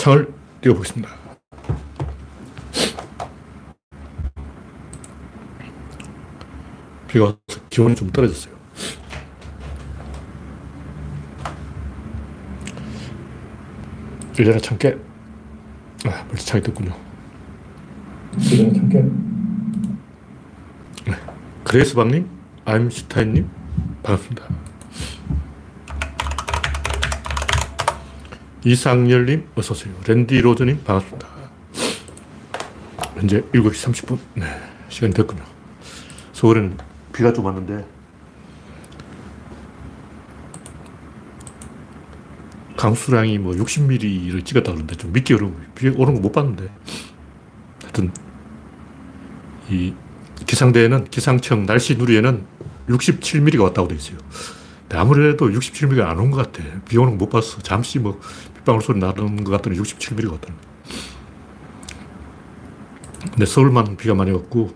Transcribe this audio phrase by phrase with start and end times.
[0.00, 0.32] 창을
[0.62, 1.10] 띄워보겠습니다.
[7.06, 7.36] 비가
[7.68, 8.54] 기온이 좀 떨어졌어요.
[14.38, 14.96] 일년에 참깨.
[16.06, 16.96] 아, 벌써 차이 됐군요.
[18.50, 19.02] 일년에 참깨.
[21.08, 21.12] 네.
[21.64, 22.26] 그레이스방님,
[22.64, 23.50] 아임슈타인님,
[24.02, 24.69] 반갑습니다.
[28.64, 29.94] 이상열님, 어서오세요.
[30.06, 31.28] 랜디 로즈님, 반갑습니다.
[33.14, 34.18] 현재 7시 30분.
[34.34, 34.44] 네,
[34.88, 35.42] 시간이 됐군요.
[36.32, 36.76] 서울에는
[37.12, 37.86] 비가 좀 왔는데,
[42.76, 45.54] 강수량이 뭐 60mm를 찍었다 그러는데 좀 믿기 어려워.
[45.74, 46.68] 비 오는 거 못 봤는데.
[47.82, 48.12] 하여튼,
[49.70, 49.94] 이
[50.46, 52.44] 기상대에는 기상청 날씨 누리에는
[52.88, 54.18] 67mm가 왔다고 돼 있어요.
[54.98, 56.62] 아무래도 67mm가 안 온 것 같아.
[56.88, 57.58] 비 오는 거 못 봤어.
[57.62, 58.20] 잠시 뭐
[58.56, 60.56] 빗방울 소리 나는 것 같더니 67mm가 왔다는
[63.30, 64.74] 근데 서울만 비가 많이 왔고,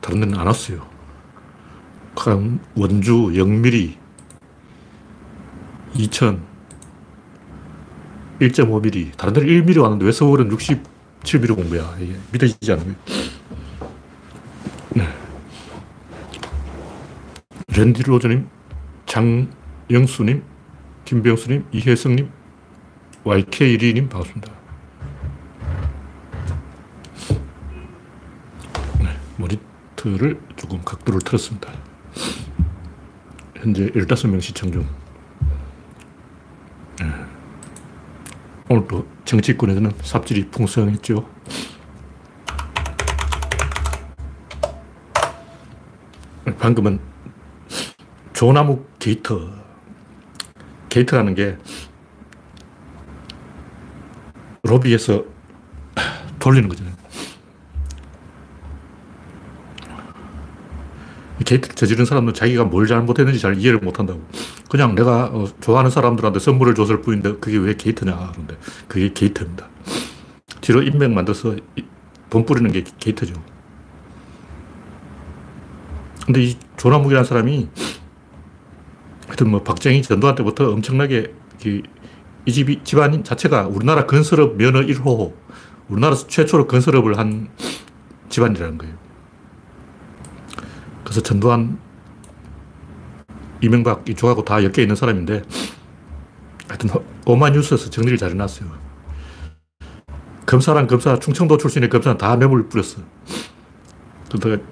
[0.00, 0.86] 다른 데는 안 왔어요.
[2.74, 3.94] 원주 0mm,
[5.94, 6.42] 이천
[8.40, 11.94] 1.5mm, 다른 데는 1mm 왔는데 왜 서울은 67mm 온 거야?
[12.00, 12.96] 이게 믿어지지 않는 거예요.
[14.94, 15.08] 네.
[17.76, 18.48] 랜디 로저님,
[19.16, 20.44] 장영수님,
[21.06, 22.30] 김병수님, 이혜성님,
[23.24, 24.52] YK1님 반갑습니다.
[29.00, 31.72] 네, 모니터를 조금 각도를 틀었습니다.
[33.56, 34.86] 현재 15명 시청 중.
[37.00, 37.06] 네.
[38.68, 41.26] 오늘도 정치권에서는 삽질이 풍성했죠.
[46.58, 47.15] 방금은
[48.36, 49.50] 조나무 게이트.
[50.90, 51.56] 게이트라는 게
[54.62, 55.24] 로비에서
[56.38, 56.94] 돌리는 거잖아요.
[61.46, 64.22] 게이트를 저지른 사람은 자기가 뭘 잘못했는지 잘 이해를 못한다고.
[64.68, 68.32] 그냥 내가 어, 좋아하는 사람들한테 선물을 줬을 뿐인데 그게 왜 게이트냐.
[68.32, 69.66] 그런데 그게 게이트입니다.
[70.60, 71.56] 뒤로 인맥 만들어서
[72.28, 73.32] 돈 뿌리는 게 게이트죠.
[76.26, 77.70] 근데 이 조나묵이라는 사람이
[79.36, 81.34] 하여튼 뭐 박정희 전두환 때부터 엄청나게
[82.46, 85.34] 이 집이, 집안 자체가 우리나라 건설업 면허 1호,
[85.88, 87.50] 우리나라 최초로 건설업을 한
[88.30, 88.94] 집안이라는 거예요.
[91.04, 91.78] 그래서 전두환,
[93.60, 95.42] 이명박 이쪽하고 다 엮여 있는 사람인데
[96.68, 96.90] 하여튼
[97.26, 98.70] 오마뉴스에서 정리를 잘 해놨어요.
[100.46, 103.02] 검사랑 검사, 충청도 출신의 검사는 다 뇌물 뿌렸어.
[104.30, 104.62] 그러다가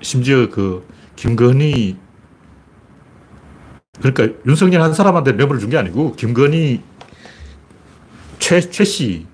[0.00, 0.86] 심지어 그
[1.16, 2.09] 김건희
[4.02, 6.82] 그러니까 윤석열 한 사람한테 뇌물을 준 게 아니고 김건희
[8.38, 9.26] 최, 최 씨,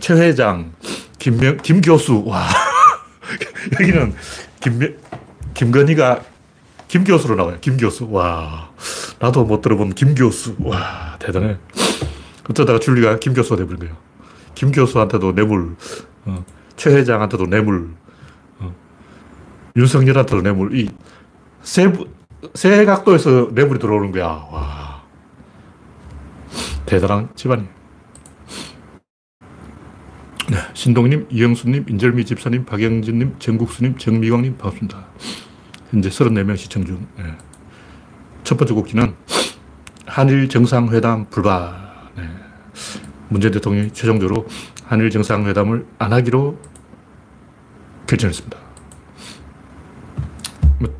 [0.00, 0.72] 최 회장,
[1.18, 2.46] 김명, 김 교수, 와.
[3.80, 4.14] 여기는
[4.60, 4.96] 김,
[5.54, 6.22] 김건희가
[6.88, 7.56] 김 교수로 나와요.
[7.60, 8.08] 김 교수.
[8.10, 8.70] 와.
[9.18, 10.54] 나도 못 들어본 김 교수.
[10.60, 11.16] 와.
[11.18, 11.56] 대단해.
[12.48, 13.96] 어쩌다가 줄리가 김 교수가 돼버린 거예요.
[14.54, 15.74] 김 교수한테도 뇌물,
[16.26, 16.44] 어,
[16.76, 17.88] 최 회장한테도 뇌물,
[18.60, 18.72] 어,
[19.76, 20.90] 윤석열한테도 뇌물, 이,
[21.62, 21.90] 세,
[22.54, 24.26] 세 각도에서 뇌물이 들어오는 거야.
[24.26, 25.02] 와.
[26.86, 27.68] 대단한 집안이에요.
[30.50, 35.06] 네, 신동님, 이영수님, 인절미 집사님, 박영진님, 정국수님, 정미광님 반갑습니다.
[35.90, 37.06] 현재 34명 시청 중.
[37.16, 37.24] 네.
[38.42, 39.14] 첫 번째 곡기는
[40.06, 41.72] 한일 정상회담 불발.
[42.16, 42.28] 네.
[43.30, 44.46] 문재인 대통령이 최종적으로
[44.84, 46.58] 한일 정상회담을 안 하기로
[48.06, 48.58] 결정했습니다.
[50.80, 50.94] 뭐,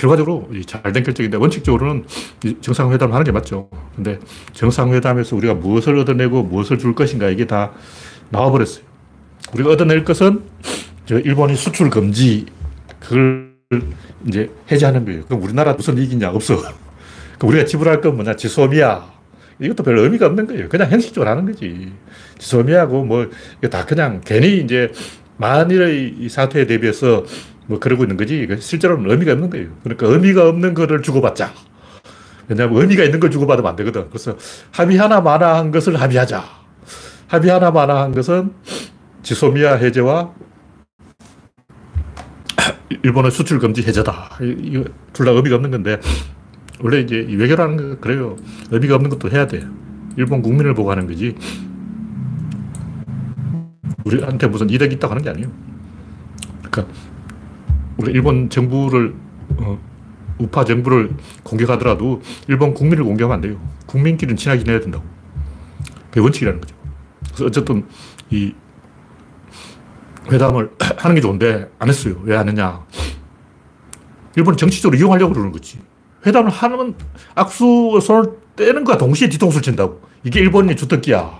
[0.00, 2.04] 결과적으로 잘된 결정인데 원칙적으로는
[2.62, 3.68] 정상회담을 하는 게 맞죠.
[3.94, 4.18] 근데
[4.54, 7.72] 정상회담에서 우리가 무엇을 얻어내고 무엇을 줄 것인가 이게 다
[8.30, 8.82] 나와버렸어요.
[9.52, 10.40] 우리가 얻어낼 것은
[11.10, 12.46] 일본이 수출 금지
[12.98, 13.50] 그걸
[14.26, 15.24] 이제 해제하는 거예요.
[15.26, 16.30] 그럼 우리나라 무슨 이익이냐?
[16.30, 16.56] 없어.
[17.44, 18.36] 우리가 지불할 건 뭐냐?
[18.36, 19.04] 지소미아.
[19.60, 20.68] 이것도 별 의미가 없는 거예요.
[20.70, 21.92] 그냥 형식적으로 하는 거지.
[22.38, 24.90] 지소미아고 뭐, 이거 다 그냥 괜히 이제
[25.36, 27.24] 만일의 사태에 대비해서
[27.70, 28.48] 뭐 그러고 있는 거지.
[28.58, 29.68] 실제로는 의미가 없는 거예요.
[29.84, 31.52] 그러니까 의미가 없는 거를 주고받자.
[32.48, 34.08] 왜냐하면 의미가 있는 걸 주고받으면 안 되거든.
[34.08, 34.36] 그래서
[34.72, 36.42] 합의 하나 마나 한 것을 합의하자.
[37.28, 38.52] 합의 하나 마나 한 것은
[39.22, 40.34] 지소미아 해제와
[43.04, 44.38] 일본의 수출 금지 해제다.
[44.40, 44.82] 이거
[45.12, 46.00] 둘 다 의미가 없는 건데,
[46.80, 48.34] 원래 이제 외교라는 거 그래요.
[48.72, 49.64] 의미가 없는 것도 해야 돼.
[50.16, 51.36] 일본 국민을 보고 하는 거지.
[54.04, 55.52] 우리한테 무슨 이득이 있다고 하는 게 아니에요.
[56.68, 56.92] 그러니까,
[58.00, 59.14] 우리 일본 정부를,
[59.58, 59.78] 어,
[60.38, 61.10] 우파 정부를
[61.42, 63.60] 공격하더라도 일본 국민을 공격하면 안 돼요.
[63.86, 65.04] 국민끼리는 친하게 지내야 된다고.
[66.08, 66.74] 그게 원칙이라는 거죠.
[67.26, 67.84] 그래서 어쨌든
[68.30, 68.54] 이
[70.30, 72.16] 회담을 하는 게 좋은데 안 했어요.
[72.22, 72.84] 왜 안 했냐.
[74.36, 75.78] 일본은 정치적으로 이용하려고 그러는 거지.
[76.24, 76.94] 회담을 하면
[77.34, 80.00] 악수 손을 떼는 거와 동시에 뒤통수를 친다고.
[80.24, 81.38] 이게 일본의 주특기야.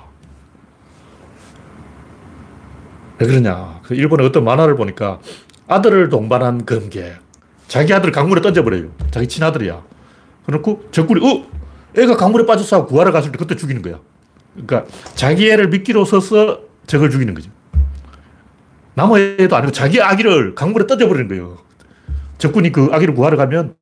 [3.18, 3.80] 왜 그러냐.
[3.82, 5.20] 그 일본의 어떤 만화를 보니까
[5.70, 7.14] 아들을 동반한 금계.
[7.68, 8.90] 자기 아들 강물에 던져버려요.
[9.12, 9.80] 자기 친아들이야.
[10.44, 11.46] 그렇고 적군이, 어?
[11.96, 14.00] 애가 강물에 빠져서 구하러 갔을 때 그때 죽이는 거야.
[14.52, 14.84] 그러니까
[15.14, 17.50] 자기 애를 미끼로 써서 적을 죽이는 거죠.
[18.94, 21.58] 남의 애도 아니고 자기 아기를 강물에 던져버리는 거예요.
[22.38, 23.76] 적군이 그 아기를 구하러 가면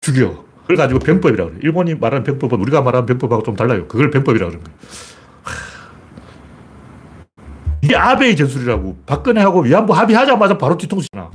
[0.00, 0.44] 죽여.
[0.62, 1.60] 그걸 가지고 병법이라고 그래요.
[1.62, 3.86] 일본이 말하는 병법은 우리가 말하는 병법하고 좀 달라요.
[3.86, 4.78] 그걸 병법이라고 그러는 거예요.
[7.82, 8.98] 이게 아베의 전술이라고.
[9.06, 11.30] 박근혜하고 위안부 합의하자마자 바로 뒤통수잖아.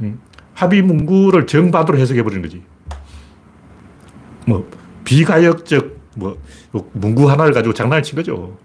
[0.00, 0.20] 음.
[0.54, 2.62] 합의 문구를 정반대로 해석해버리는 거지.
[4.46, 4.68] 뭐,
[5.04, 6.38] 비가역적, 뭐,
[6.92, 8.56] 문구 하나를 가지고 장난을 친 거죠.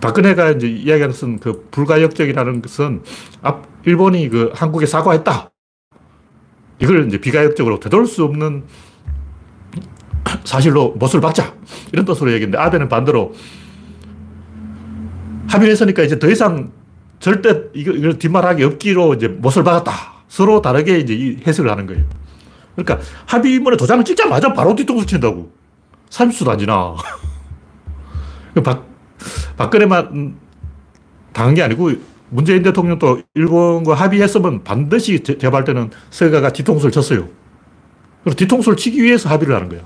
[0.00, 3.02] 박근혜가 이제 이야기하는 것은 그 불가역적이라는 것은
[3.42, 5.50] 앞, 일본이 그 한국에 사과했다.
[6.80, 8.64] 이걸 이제 비가역적으로 되돌 수 없는
[10.44, 11.54] 사실로 못을 박자.
[11.92, 13.32] 이런 뜻으로 얘기했는데 아베는 반대로
[15.52, 16.72] 합의를 했으니까 이제 더 이상
[17.20, 19.92] 절대 이거, 이걸 뒷말하기 없기로 이제 못을 박았다.
[20.28, 22.04] 서로 다르게 이제 해석을 하는 거예요.
[22.74, 25.52] 그러니까 합의문에 도장을 찍자마자 바로 뒤통수 친다고.
[26.08, 26.94] 30수도 안 지나.
[28.64, 28.86] 박,
[29.56, 30.36] 박근혜만
[31.32, 31.92] 당한 게 아니고
[32.30, 37.28] 문재인 대통령도 일본과 합의했으면 반드시 제가 볼 때는 서가가 뒤통수를 쳤어요.
[38.24, 39.84] 그리고 뒤통수를 치기 위해서 합의를 하는 거예요.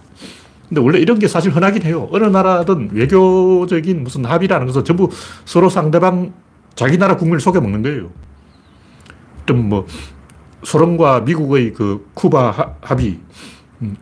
[0.69, 2.09] 근데 원래 이런 게 사실 흔하긴 해요.
[2.11, 5.09] 어느 나라든 외교적인 무슨 합의라는 것은 전부
[5.45, 6.33] 서로 상대방
[6.75, 8.11] 자기 나라 국민을 속여먹는 거예요.
[9.47, 9.87] 좀 뭐,
[10.65, 13.21] 소련과 미국의 그 쿠바 합의.
[13.83, 13.97] 음,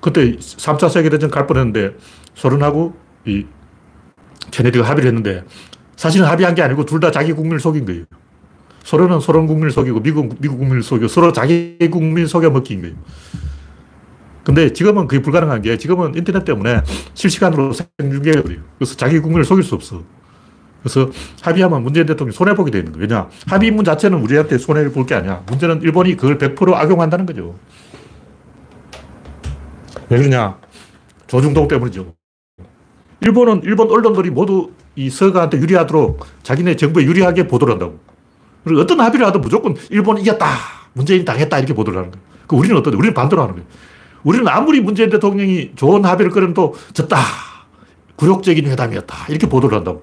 [0.00, 1.96] 그때 3차 세계대전 갈 뻔했는데
[2.34, 2.94] 소련하고
[3.26, 3.44] 이
[4.52, 5.42] 케네디가 합의를 했는데
[5.96, 8.04] 사실은 합의한 게 아니고 둘 다 자기 국민을 속인 거예요.
[8.84, 12.94] 소련은 소련 국민을 속이고 미국, 미국 국민을 속이고 서로 자기 국민 속여 먹긴 거예요.
[14.44, 16.82] 근데 지금은 그게 불가능한 게 지금은 인터넷 때문에
[17.14, 18.60] 실시간으로 생중계해버려요.
[18.78, 20.02] 그래서 자기 국민을 속일 수 없어.
[20.82, 21.10] 그래서
[21.40, 23.02] 합의하면 문재인 대통령이 손해보게 되는 거예요.
[23.02, 23.28] 왜냐?
[23.46, 25.42] 합의문 자체는 우리한테 손해를 볼 게 아니야.
[25.46, 27.54] 문제는 일본이 그걸 100% 악용한다는 거죠.
[30.10, 30.58] 왜 그러냐?
[31.26, 32.14] 조중동 때문이죠.
[33.22, 37.98] 일본은 일본 언론들이 모두 이 서가한테 유리하도록 자기네 정부에 유리하게 보도를 한다고.
[38.62, 40.46] 그리고 어떤 합의를 하든 무조건 일본이 이겼다.
[40.92, 41.58] 문재인이 당했다.
[41.58, 42.24] 이렇게 보도를 하는 거예요.
[42.46, 42.98] 그 우리는 어떤데?
[42.98, 43.66] 우리는 반대로 하는 거예요.
[44.24, 47.16] 우리는 아무리 문재인 대통령이 좋은 합의를 끌어도 졌다.
[48.16, 49.26] 굴욕적인 회담이었다.
[49.28, 50.02] 이렇게 보도를 한다고.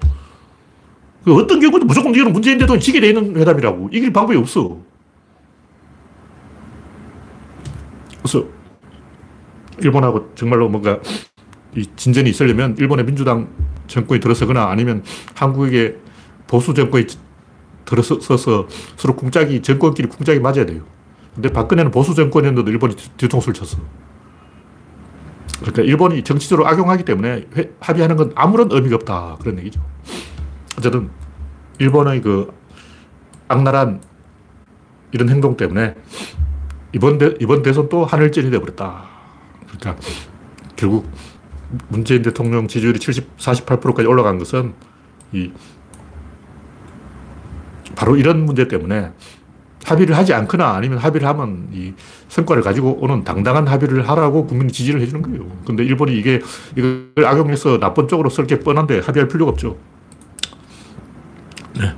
[1.23, 3.89] 그 어떤 경우도 무조건 이거는 문재인 대통령이 지게 되는 회담이라고.
[3.91, 4.77] 이길 방법이 없어.
[8.19, 8.45] 그래서
[9.79, 10.99] 일본하고 정말로 뭔가
[11.75, 13.49] 이 진전이 있으려면 일본의 민주당
[13.87, 15.03] 정권이 들어서거나 아니면
[15.33, 15.97] 한국의
[16.47, 17.07] 보수 정권이
[17.85, 20.83] 들어서서 서로 궁짝이, 정권끼리 궁짝이 맞아야 돼요.
[21.33, 23.77] 근데 박근혜는 보수 정권이었는데도 일본이 뒤통수를 쳤어.
[25.61, 29.37] 그러니까 일본이 정치적으로 악용하기 때문에 회, 합의하는 건 아무런 의미가 없다.
[29.39, 29.81] 그런 얘기죠.
[30.77, 31.09] 어쨌든
[31.79, 32.51] 일본의 그
[33.47, 34.01] 악랄한
[35.11, 35.95] 이런 행동 때문에
[36.93, 39.05] 이번, 대, 이번 대선 또 하늘전이 되어버렸다.
[39.67, 39.95] 그러니까
[40.75, 41.09] 결국
[41.87, 44.73] 문재인 대통령 지지율이 70, 48%까지 올라간 것은
[45.31, 45.51] 이
[47.95, 49.11] 바로 이런 문제 때문에
[49.85, 51.93] 합의를 하지 않거나 아니면 합의를 하면 이
[52.29, 55.45] 성과를 가지고 오는 당당한 합의를 하라고 국민이 지지를 해주는 거예요.
[55.65, 56.41] 근데 일본이 이게,
[56.75, 59.77] 이걸 악용해서 나쁜 쪽으로 쓸 게 뻔한데 합의할 필요가 없죠.
[61.77, 61.95] 네.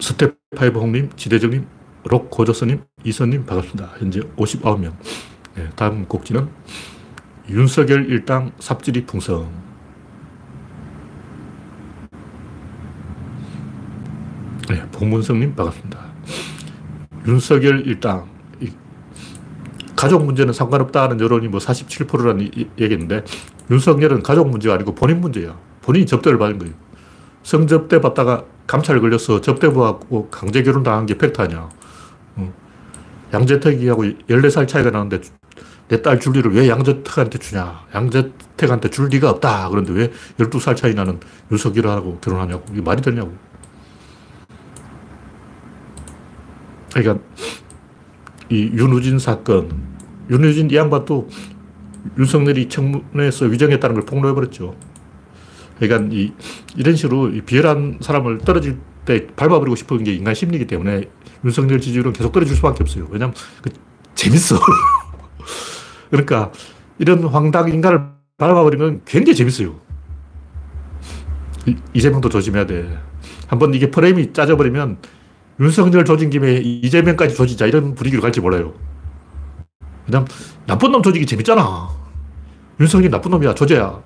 [0.00, 1.66] 스텝파이브 홍님, 지대정님,
[2.04, 3.92] 록 고저스님, 이선님 반갑습니다.
[3.98, 4.92] 현재 59명.
[5.56, 6.48] 네, 다음 곡지는
[7.48, 9.50] 윤석열 일당 삽질이 풍성.
[14.68, 16.05] 네, 봉문성님 반갑습니다.
[17.26, 18.26] 윤석열 일당.
[19.96, 23.24] 가족 문제는 상관없다는 여론이 뭐 47%라는 얘기인데
[23.70, 25.56] 윤석열은 가족 문제가 아니고 본인 문제야.
[25.80, 26.74] 본인이 접대를 받은 거예요.
[27.42, 31.68] 성접대 받다가 감찰 걸려서 접대부하고 강제 결혼 당한 게 팩트 아
[33.32, 35.20] 양재택이하고 14살 차이가 나는데
[35.88, 37.86] 내 딸 줄리를 왜 양재택한테 주냐.
[37.94, 39.68] 양재택한테 줄 리가 없다.
[39.70, 42.64] 그런데 왜 12살 차이 나는 윤석열하고 결혼하냐고.
[42.72, 43.32] 이게 말이 되냐고.
[46.96, 47.22] 그러니까
[48.48, 49.68] 이 윤우진 사건,
[50.30, 51.28] 윤우진 이 양반도
[52.18, 54.74] 윤석열이 청문회에서 위정했다는 걸 폭로해버렸죠.
[55.78, 56.32] 그러니까 이,
[56.76, 61.02] 이런 식으로 이 비열한 사람을 떨어질 때 밟아버리고 싶은 게 인간 심리이기 때문에
[61.44, 63.06] 윤석열 지지율은 계속 떨어질 수밖에 없어요.
[63.10, 63.70] 왜냐하면 그
[64.14, 64.58] 재밌어.
[66.10, 66.50] 그러니까
[66.98, 68.06] 이런 황당 인간을
[68.38, 69.78] 밟아버리면 굉장히 재밌어요.
[71.92, 72.98] 이재명도 조심해야 돼.
[73.48, 74.98] 한번 이게 프레임이 짜져버리면
[75.60, 78.74] 윤석열 조진 김에 이재명까지 조지자 이런 분위기로 갈지 몰라요.
[80.04, 80.24] 그냥
[80.66, 81.88] 나쁜 놈 조직이 재밌잖아.
[82.80, 83.54] 윤석열이 나쁜 놈이야.
[83.54, 84.00] 조져야.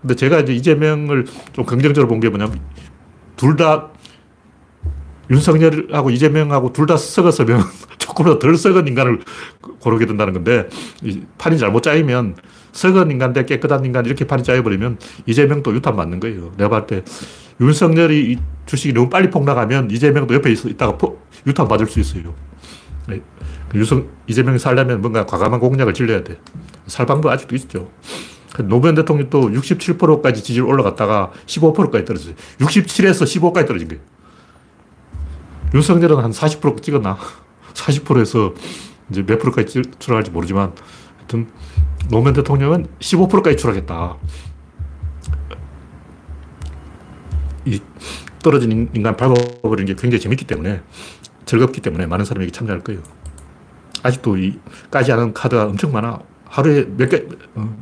[0.00, 2.60] 근데 제가 이제 이재명을 좀 긍정적으로 본 게 뭐냐면
[3.36, 3.90] 둘 다
[5.30, 7.62] 윤석열하고 이재명하고 둘 다 썩었으면
[7.98, 9.20] 조금이라도 덜 썩은 인간을
[9.80, 10.68] 고르게 된다는 건데
[11.38, 12.36] 판이 잘못 짜이면
[12.72, 16.52] 썩은 인간 대 깨끗한 인간 이렇게 판이 짜여버리면 이재명도 유탄 맞는 거예요.
[16.58, 17.02] 내가 봤을 때
[17.60, 20.96] 윤석열이 주식이 너무 빨리 폭락하면 이재명도 옆에 있, 다가
[21.46, 22.34] 유탄 맞을 수 있어요.
[23.06, 23.20] 네.
[23.74, 26.38] 유성, 이재명이 살려면 뭔가 과감한 공약을 질려야 돼.
[26.86, 27.90] 살 방법 아직도 있죠.
[28.62, 32.34] 노무현 대통령도 67%까지 지지율 올라갔다가 15%까지 떨어졌어요.
[32.58, 34.02] 67에서 15까지 떨어진 거예요.
[35.74, 37.18] 윤석열은 한 40% 찍었나?
[37.74, 38.54] 40%에서
[39.10, 40.72] 이제 몇 프로까지 추락할지 모르지만
[41.16, 41.48] 하여튼
[42.08, 44.16] 노무현 대통령은 15%까지 추락했다.
[47.64, 47.80] 이
[48.42, 50.82] 떨어진 인간 밟아버리는 게 굉장히 재밌기 때문에
[51.46, 53.02] 즐겁기 때문에 많은 사람이 참여할 거예요.
[54.02, 54.58] 아직도 이
[54.90, 56.20] 까지 않은 카드가 엄청 많아.
[56.46, 57.76] 하루에 몇 개, 어,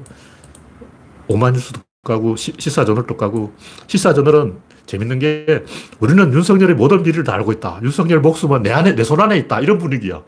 [1.28, 3.54] 5만 뉴스도 까고, 시, 사저널도 까고,
[3.86, 5.64] 시사저널은 재밌는 게
[6.00, 7.78] 우리는 윤석열의 모든 비리를 다 알고 있다.
[7.82, 9.60] 윤석열 목숨은 내 안에, 내 손 안에 있다.
[9.60, 10.22] 이런 분위기야.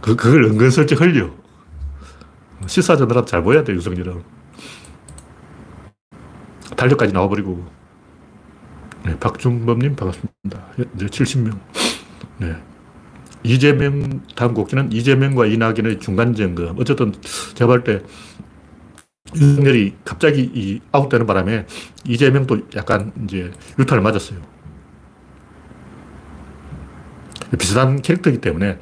[0.00, 1.30] 그, 그걸 은근슬쩍 흘려.
[2.66, 4.22] 시사저널은 잘 보여야 돼, 윤석열은.
[6.80, 7.62] 달력까지 나와버리고.
[9.04, 10.66] 네, 박중범님 반갑습니다.
[10.94, 11.58] 이제 70명.
[12.38, 12.56] 네.
[13.42, 16.78] 이재명 다음 곡기는 이재명과 이낙연의 중간 점검.
[16.78, 17.12] 어쨌든
[17.54, 18.02] 제가 볼때
[19.34, 21.66] 윤석열이 갑자기 이 아웃되는 바람에
[22.06, 24.38] 이재명도 약간 이제 유탄을 맞았어요.
[27.58, 28.78] 비슷한 캐릭터이기 때문에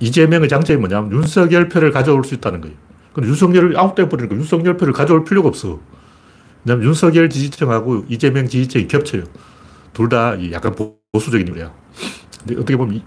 [0.00, 2.76] 이재명의 장점이 뭐냐면 윤석열 표를 가져올 수 있다는 거예요.
[3.12, 5.80] 근데 윤석열을 아웃돼 버리니까 윤석열 표를 가져올 필요가 없어.
[6.64, 9.24] 왜냐면 윤석열 지지층하고 이재명 지지층이 겹쳐요.
[9.92, 10.74] 둘 다 약간
[11.12, 11.72] 보수적인 인물이야.
[12.40, 13.02] 근데 어떻게 보면 이,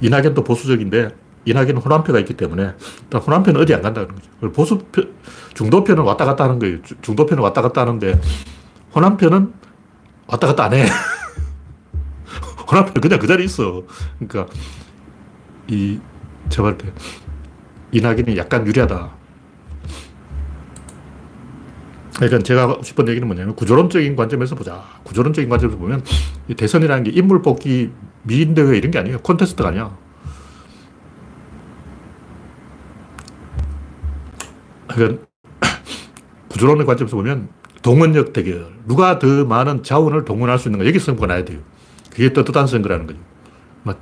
[0.00, 1.10] 이낙연도 보수적인데
[1.44, 4.52] 이낙연은 호남표가 있기 때문에 일단 호남표는 어디 안 간다는 거죠.
[4.52, 5.02] 보수표,
[5.54, 6.78] 중도표는 왔다 갔다 하는 거예요.
[7.02, 8.20] 중도표는 왔다 갔다 하는데
[8.94, 9.52] 호남표는
[10.26, 10.86] 왔다 갔다 안 해.
[12.70, 13.84] 호남표는 그냥 그 자리에 있어.
[14.18, 14.52] 그러니까
[15.68, 16.00] 이,
[16.48, 16.92] 때
[17.92, 19.25] 이낙연이 약간 유리하다.
[22.16, 24.82] 그러니까 제가 하고 싶은 얘기는 뭐냐면 구조론적인 관점에서 보자.
[25.04, 26.02] 구조론적인 관점에서 보면
[26.56, 27.90] 대선이라는 게 인물 뽑기
[28.22, 29.18] 미인대회 이런 게 아니에요.
[29.20, 29.96] 콘테스트가 아니야.
[34.88, 35.26] 그러니까
[36.48, 37.48] 구조론의 관점에서 보면
[37.82, 38.66] 동원력 대결.
[38.86, 40.86] 누가 더 많은 자원을 동원할 수 있는가.
[40.86, 41.60] 여기 승부가 나야 돼요.
[42.10, 43.18] 그게 떳떳한 선거라는 거죠.
[43.82, 44.00] 막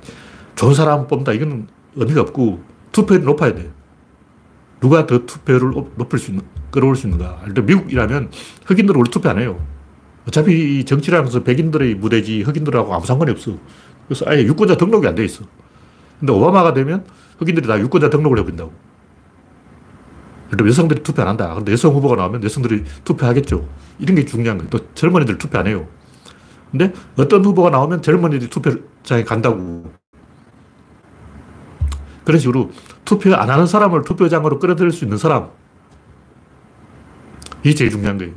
[0.55, 1.33] 좋은 사람 뽑는다.
[1.33, 3.69] 이건 의미가 없고 투표율이 높아야 돼요.
[4.79, 6.45] 누가 더 투표를 높일 수 있는,
[6.75, 7.41] 끌어올 수 있는가.
[7.63, 8.31] 미국이라면
[8.65, 9.65] 흑인들은 원래 투표 안 해요.
[10.27, 13.57] 어차피 정치라는 것은 백인들의 무대지 흑인들하고 아무 상관이 없어.
[14.07, 15.45] 그래서 아예 유권자 등록이 안 돼 있어.
[16.19, 17.05] 근데 오바마가 되면
[17.39, 18.71] 흑인들이 다 유권자 등록을 해버린다고.
[20.51, 21.53] 그럼 여성들이 투표 안 한다.
[21.55, 23.67] 근데 여성 후보가 나오면 여성들이 투표하겠죠.
[23.99, 24.69] 이런 게 중요한 거예요.
[24.69, 25.87] 또 젊은이들 투표 안 해요.
[26.71, 29.91] 근데 어떤 후보가 나오면 젊은이들이 투표장에 간다고.
[32.25, 32.71] 그런 식으로
[33.05, 35.49] 투표 안 하는 사람을 투표장으로 끌어들일 수 있는 사람.
[37.65, 38.31] 이게 제일 중요한 거예요.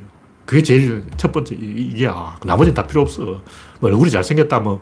[0.47, 3.23] 그게 제일 첫 번째, 이게, 아, 나머지는 다 필요 없어.
[3.78, 4.80] 뭐, 얼굴이 잘생겼다, 뭐,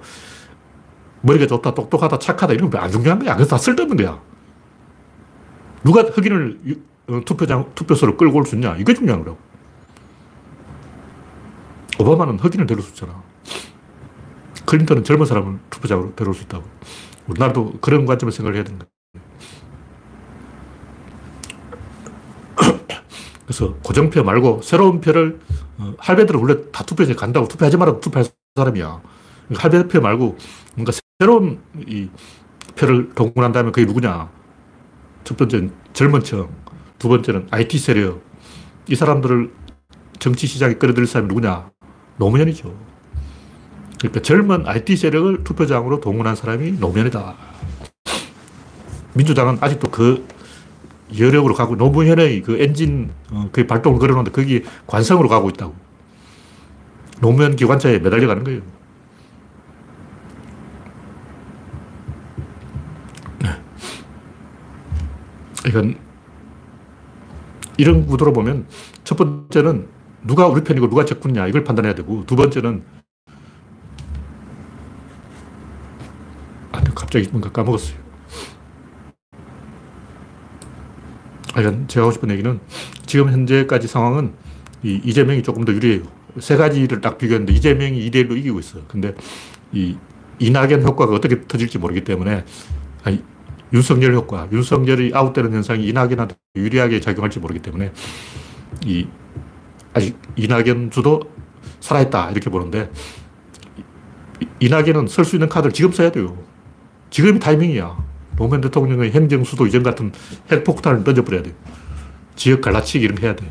[1.23, 3.35] 머리가 좋다, 똑똑하다, 착하다, 이런 거 안 중요한 거야.
[3.35, 4.21] 그래서 다 쓸데없는 거야.
[5.83, 6.61] 누가 흑인을
[7.09, 8.77] 어, 투표장, 투표소를 끌고 올 수 있냐.
[8.77, 9.39] 이게 중요한 거라고.
[11.99, 13.23] 오바마는 흑인을 데려올 수 있잖아.
[14.65, 16.65] 클린턴은 젊은 사람을 투표장으로 데려올 수 있다고.
[17.27, 18.96] 우리나라도 그런 관점에서 생각을 해야 거야.
[23.47, 25.39] 그래서 고정표 말고 새로운 표를
[25.79, 28.27] 어, 할배들은 원래 다 투표장에 간다고 투표하지 말라고 투표할
[28.57, 29.01] 사람이야.
[29.47, 30.37] 그러니까 할배표 말고
[30.75, 32.09] 뭔가 새로운 이
[32.75, 34.29] 표를 동원한다면 그게 누구냐.
[35.23, 36.49] 첫 번째는 젊은 층,
[36.99, 38.21] 두 번째는 IT 세력.
[38.89, 39.53] 이 사람들을
[40.19, 41.71] 정치 시장에 끌어들일 사람이 누구냐?
[42.17, 42.75] 노무현이죠.
[43.99, 47.35] 그러니까 젊은 IT 세력을 투표장으로 동원한 사람이 노무현이다.
[49.15, 50.27] 민주당은 아직도 그
[51.19, 55.75] 여력으로 가고 노무현의 그 엔진 어, 그 발동을 걸어놓는데 거기 관성으로 가고 있다고.
[57.21, 58.61] 노무현 기관차에 매달려 가는 거예요.
[63.43, 63.51] 네.
[65.69, 65.97] 이건
[67.79, 68.67] 이런 구도로 보면
[69.05, 69.89] 첫 번째는
[70.25, 72.83] 누가 우리 편이고 누가 적군이냐 이걸 판단해야 되고 두 번째는
[76.73, 78.06] 아, 갑자기 뭔가 까먹었어요.
[81.57, 82.61] 아, 제가 하고 싶은 얘기는
[83.07, 84.35] 지금 현재까지 상황은
[84.83, 86.03] 이 이재명이 조금 더 유리해요.
[86.39, 88.83] 세 가지를 딱 비교했는데 이재명이 2대1로 이기고 있어요.
[88.87, 89.15] 근데
[89.73, 89.97] 이
[90.39, 92.45] 이낙연 효과가 어떻게 터질지 모르기 때문에
[93.05, 93.25] 아니,
[93.73, 97.91] 윤석열 효과, 윤석열이 아웃되는 현상이 이낙연한테 유리하게 작용할지 모르기 때문에
[98.85, 99.07] 이
[99.95, 101.23] 아직 이낙연 주도
[101.81, 102.91] 살아있다 이렇게 보는데
[104.61, 106.37] 이낙연은 쓸 수 있는 카드를 지금 써야 돼요.
[107.09, 107.97] 지금이 타이밍이야.
[108.37, 110.13] 노무현 대통령의 행정수도 이전 같은
[110.51, 111.55] 핵폭탄을 던져버려야 돼요.
[112.37, 113.51] 지역 갈라치기 이런 거 해야 돼요.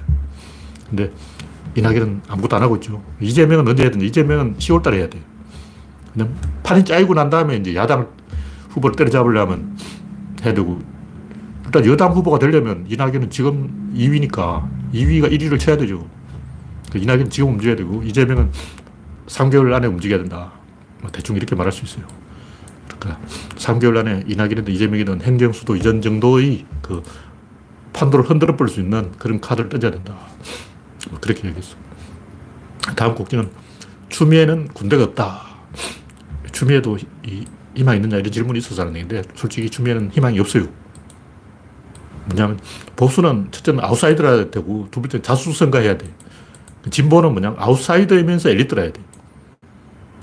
[0.90, 1.12] 근데
[1.76, 3.04] 이낙연은 아무것도 안 하고 있죠.
[3.20, 5.22] 이재명은 언제 해야 되는지 이재명은 10월 달에 해야 돼요.
[6.14, 8.08] 그냥 판이 짜이고 난 다음에 이제 야당
[8.70, 9.78] 후보를 때려잡으려면
[10.44, 10.80] 해야 되고
[11.66, 16.08] 일단 여당 후보가 되려면 이낙연은 지금 2위니까 2위가 1위를 쳐야 되죠.
[16.92, 18.52] 그 이낙연 지금 움직여야 되고 이재명은
[19.28, 20.54] 3개월 안에 움직여야 된다.
[21.02, 22.06] 뭐 대충 이렇게 말할 수 있어요.
[23.00, 23.22] 그러니까
[23.56, 27.02] 3개월 안에 이낙연이든 이재명이든 행정수도 이전 정도의 그
[27.94, 30.16] 판도를 흔들어 볼 수 있는 그런 카드를 던져야 된다.
[31.10, 31.76] 뭐 그렇게 얘기했어.
[32.96, 33.50] 다음 꼭지는
[34.10, 35.42] 추미애는 군대가 없다.
[36.52, 40.68] 추미애도 이, 희망이 있느냐 이런 질문이 하는 얘기인데 솔직히 추미애는 희망이 없어요.
[42.28, 42.60] 뭐냐면
[42.96, 46.08] 보수는 첫째는 아웃사이더라야 되고 두 번째는 자수성가해야 돼.
[46.90, 49.02] 진보는 뭐냐 아웃사이더이면서 엘리트라야 돼.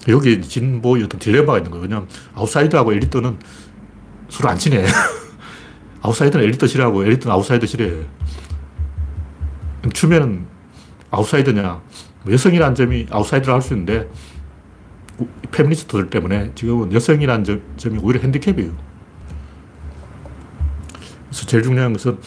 [0.08, 1.82] 여기 진보의 어떤 딜레마가 있는 거예요.
[1.82, 3.38] 왜냐면 아웃사이더하고 엘리트는
[4.28, 4.84] 서로 안 친해.
[6.02, 8.04] 아웃사이더는 엘리트 싫어하고 엘리트는 아웃사이더 싫어해.
[9.92, 10.46] 추면은
[11.10, 11.82] 아웃사이더냐.
[12.24, 14.08] 뭐 여성이라는 점이 아웃사이더라 할수 있는데
[15.50, 18.72] 페미니스트들 때문에 지금은 여성이라는 점이 오히려 핸디캡이에요.
[21.28, 22.18] 그래서 제일 중요한 것은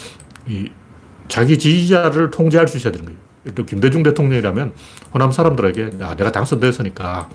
[0.48, 0.70] 이
[1.28, 3.20] 자기 지지자를 통제할 수 있어야 되는 거예요.
[3.54, 4.74] 또 김대중 대통령이라면
[5.14, 7.30] 호남 사람들에게 야, 내가 당선됐으니까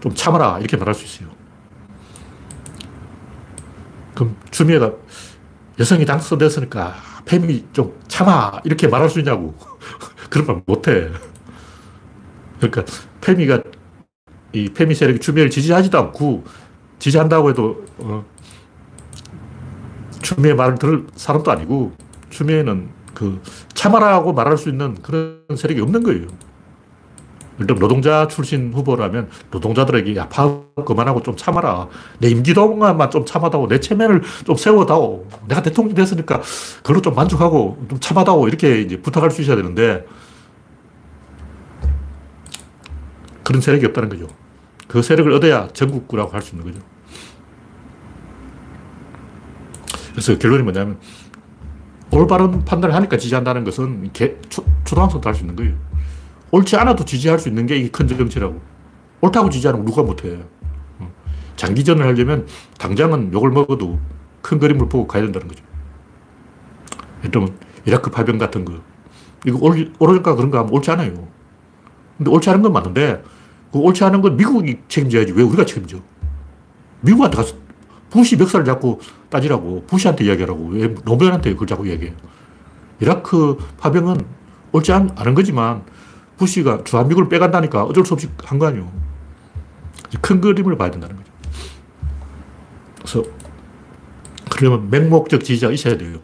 [0.00, 1.34] 좀 참아라 이렇게 말할 수 있어요.
[4.14, 4.92] 그럼 추미애가
[5.78, 9.54] 여성이 당선됐으니까 페미 좀 참아 이렇게 말할 수 있냐고
[10.30, 11.08] 그런 말 못해.
[12.58, 12.84] 그러니까
[13.20, 13.62] 페미가
[14.52, 16.44] 이 페미 세력이 추미애를 지지하지도 않고
[16.98, 18.24] 지지한다고 해도 어,
[20.22, 21.92] 추미애 말을 들을 사람도 아니고
[22.30, 23.40] 추미애는 그
[23.74, 26.26] 참아라고 말할 수 있는 그런 세력이 없는 거예요.
[27.58, 31.88] 일단 노동자 출신 후보라면 노동자들에게 야 파업 그만하고 좀 참아라.
[32.18, 33.66] 내 임기 동안만 좀 참아다오.
[33.68, 35.26] 내 체면을 좀 세워다오.
[35.48, 36.40] 내가 대통령 됐으니까
[36.78, 38.46] 그걸로 좀 만족하고 좀 참아다오.
[38.48, 40.06] 이렇게 이제 부탁할 수 있어야 되는데
[43.42, 44.26] 그런 세력이 없다는 거죠.
[44.86, 46.84] 그 세력을 얻어야 전국구라고 할 수 있는 거죠.
[50.12, 50.98] 그래서 결론이 뭐냐면
[52.10, 55.87] 올바른 판단을 하니까 지지한다는 것은 개, 초, 초등학생도 할 수 있는 거예요.
[56.50, 58.60] 옳지 않아도 지지할 수 있는 게 이게 큰 정치라고.
[59.20, 60.38] 옳다고 지지하는 거 누가 못해.
[60.98, 61.10] 어.
[61.56, 62.46] 장기전을 하려면
[62.78, 63.98] 당장은 욕을 먹어도
[64.42, 65.62] 큰 그림을 보고 가야 된다는 거죠.
[67.24, 67.48] 예를
[67.84, 68.74] 이라크 파병 같은 거.
[69.46, 71.28] 이거 옳, 옳을까 그런가 하면 옳지 않아요.
[72.16, 73.22] 근데 옳지 않은 건 맞는데
[73.72, 75.98] 그 옳지 않은 건 미국이 책임져야지 왜 우리가 책임져?
[77.00, 77.54] 미국한테 가서
[78.10, 82.14] 부시 멱살을 잡고 따지라고 부시한테 이야기하라고 왜 노무현한테 그걸 자꾸 이야기해
[83.00, 84.24] 이라크 파병은
[84.72, 85.84] 옳지 않, 않은 거지만
[86.38, 88.90] 부시가 주한미군을 빼간다니까 어쩔 수 없이 한 거 아니에요.
[90.22, 91.28] 큰 그림을 봐야 된다는 거죠.
[92.98, 93.22] 그래서
[94.50, 96.18] 그러면 맹목적 지지자가 있어야 돼요.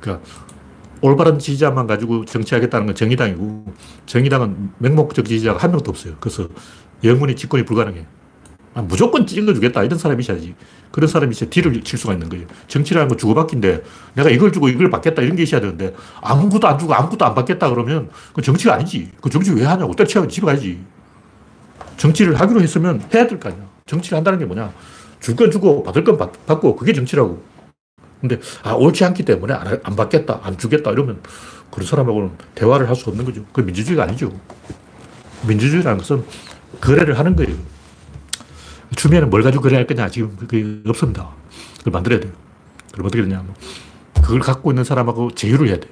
[0.00, 0.24] 그러니까
[1.00, 3.66] 올바른 지지자만 가지고 정치하겠다는 건 정의당이고
[4.06, 6.14] 정의당은 맹목적 지지자가 한 명도 없어요.
[6.20, 6.48] 그래서
[7.04, 8.00] 영원히 집권이 불가능해.
[8.00, 8.06] 아,
[8.82, 10.54] 무조건 찍어주겠다 이런 사람이 있어야지.
[10.90, 12.46] 그런 사람이 이제 뒤를 칠 수가 있는 거예요.
[12.68, 13.82] 정치라는 건 주고받기인데
[14.14, 17.70] 내가 이걸 주고 이걸 받겠다 이런 게 있어야 되는데 아무것도 안 주고 아무것도 안 받겠다
[17.70, 19.10] 그러면 그 정치가 아니지.
[19.20, 20.78] 그 정치 왜 하냐고 때려치고 집에 가야지.
[21.96, 23.62] 정치를 하기로 했으면 해야 될 거 아니야.
[23.86, 24.72] 정치를 한다는 게 뭐냐.
[25.20, 27.42] 줄 건 주고 받을 건 받, 받고 그게 정치라고.
[28.20, 31.20] 근데 아 옳지 않기 때문에 안, 안 받겠다 안 주겠다 이러면
[31.70, 33.44] 그런 사람하고는 대화를 할 수 없는 거죠.
[33.52, 34.32] 그 민주주의가 아니죠.
[35.46, 36.24] 민주주의라는 것은
[36.80, 37.54] 거래를 하는 거예요.
[38.94, 41.30] 추미애는 뭘 가지고 거래할 거냐 지금 그게 없습니다.
[41.78, 42.32] 그걸 만들어야 돼요.
[42.92, 43.44] 그럼 어떻게 되냐
[44.14, 45.88] 그걸 갖고 있는 사람하고 제휴를 해야 돼.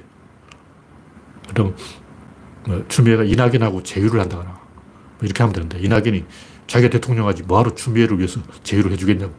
[1.53, 1.75] 그럼
[2.67, 6.25] 뭐 추미애가 이낙연하고 제휴를 한다거나 뭐 이렇게 하면 되는데 이낙연이
[6.67, 9.33] 자기가 대통령 하지 뭐하러 추미애를 위해서 제휴를 해주겠냐고.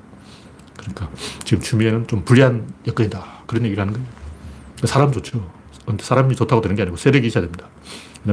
[0.78, 1.10] 그러니까
[1.44, 3.26] 지금 추미애는 좀 불리한 여건이다.
[3.48, 4.08] 그런 얘기를 하는 거예요.
[4.84, 5.52] 사람 좋죠.
[6.00, 7.68] 사람이 좋다고 되는 게 아니고 세력이 있어야 됩니다.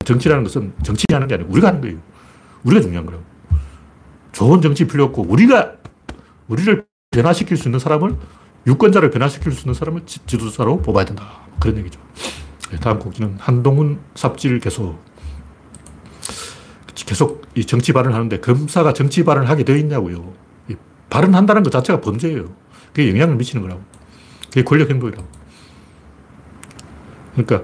[0.05, 1.99] 정치라는 것은 정치하는 게 아니고 우리가 하는 거예요.
[2.65, 3.32] 우리가 중요한 거라고.
[4.33, 5.75] 좋은 정치 필요 없고 우리가
[6.49, 8.17] 우리를 변화시킬 수 있는 사람을
[8.67, 11.41] 유권자를 변화시킬 수 있는 사람을 지도자로 뽑아야 된다.
[11.61, 12.01] 그런 얘기죠.
[12.71, 14.99] 네, 다음 곡지는 한동훈 삽질 계속
[16.95, 20.33] 계속 이 정치 발언을 하는데 검사가 정치 발언을 하게 되어 있냐고요.
[21.11, 22.55] 발언한다는 것 자체가 범죄예요.
[22.87, 23.83] 그게 영향을 미치는 거라고.
[24.49, 25.27] 그게 권력 행동이라고.
[27.33, 27.63] 그러니까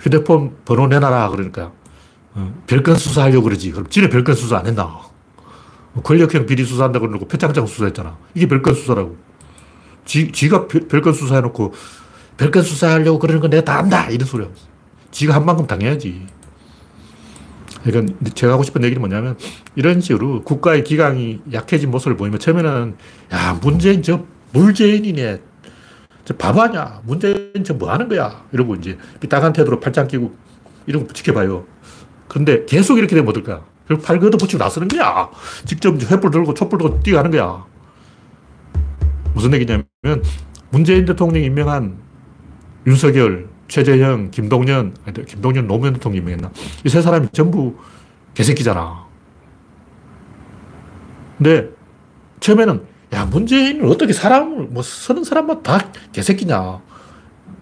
[0.00, 1.28] 휴대폰 번호 내놔라.
[1.30, 1.72] 그러니까.
[2.32, 3.70] 어, 별건 수사하려고 그러지.
[3.72, 5.00] 그럼 지네 별건 수사 안 했나?
[5.92, 8.16] 뭐 권력형 비리 수사한다고 그러고 표창장 수사했잖아.
[8.34, 9.16] 이게 별건 수사라고.
[10.04, 11.74] 지, 지가 별건 수사해놓고
[12.36, 14.08] 별건 수사하려고 그러는 거 내가 다 안다!
[14.08, 14.54] 이런 소리 하고
[15.10, 16.26] 지가 한 만큼 당해야지.
[17.84, 19.36] 그러니까 제가 하고 싶은 얘기는 뭐냐면
[19.74, 22.96] 이런 식으로 국가의 기강이 약해진 모습을 보이면 처음에는
[23.32, 25.40] 야, 문재인 저 물재인이네.
[26.24, 27.00] 저 바보냐.
[27.04, 28.44] 문재인 저 뭐 하는 거야.
[28.52, 30.34] 이러고 이제 삐딱한 태도로 팔짱 끼고
[30.86, 31.64] 이런 거 지켜봐요.
[32.28, 33.64] 그런데 계속 이렇게 되면 어떨까?
[33.98, 35.28] 팔 걷어붙이고 나서는 거야.
[35.64, 37.64] 직접 횃불 들고 촛불 들고 뛰어가는 거야.
[39.34, 39.84] 무슨 얘기냐면
[40.70, 41.96] 문재인 대통령이 임명한
[42.86, 44.94] 윤석열, 최재형, 김동연,
[45.26, 46.50] 김동연 노무현 대통령이 임명했나?
[46.84, 47.76] 이 세 사람이 전부
[48.34, 49.06] 개새끼잖아.
[51.38, 51.68] 근데
[52.40, 56.80] 처음에는 야, 문재인은 어떻게 사람을, 뭐, 서는 사람만 다 개새끼냐.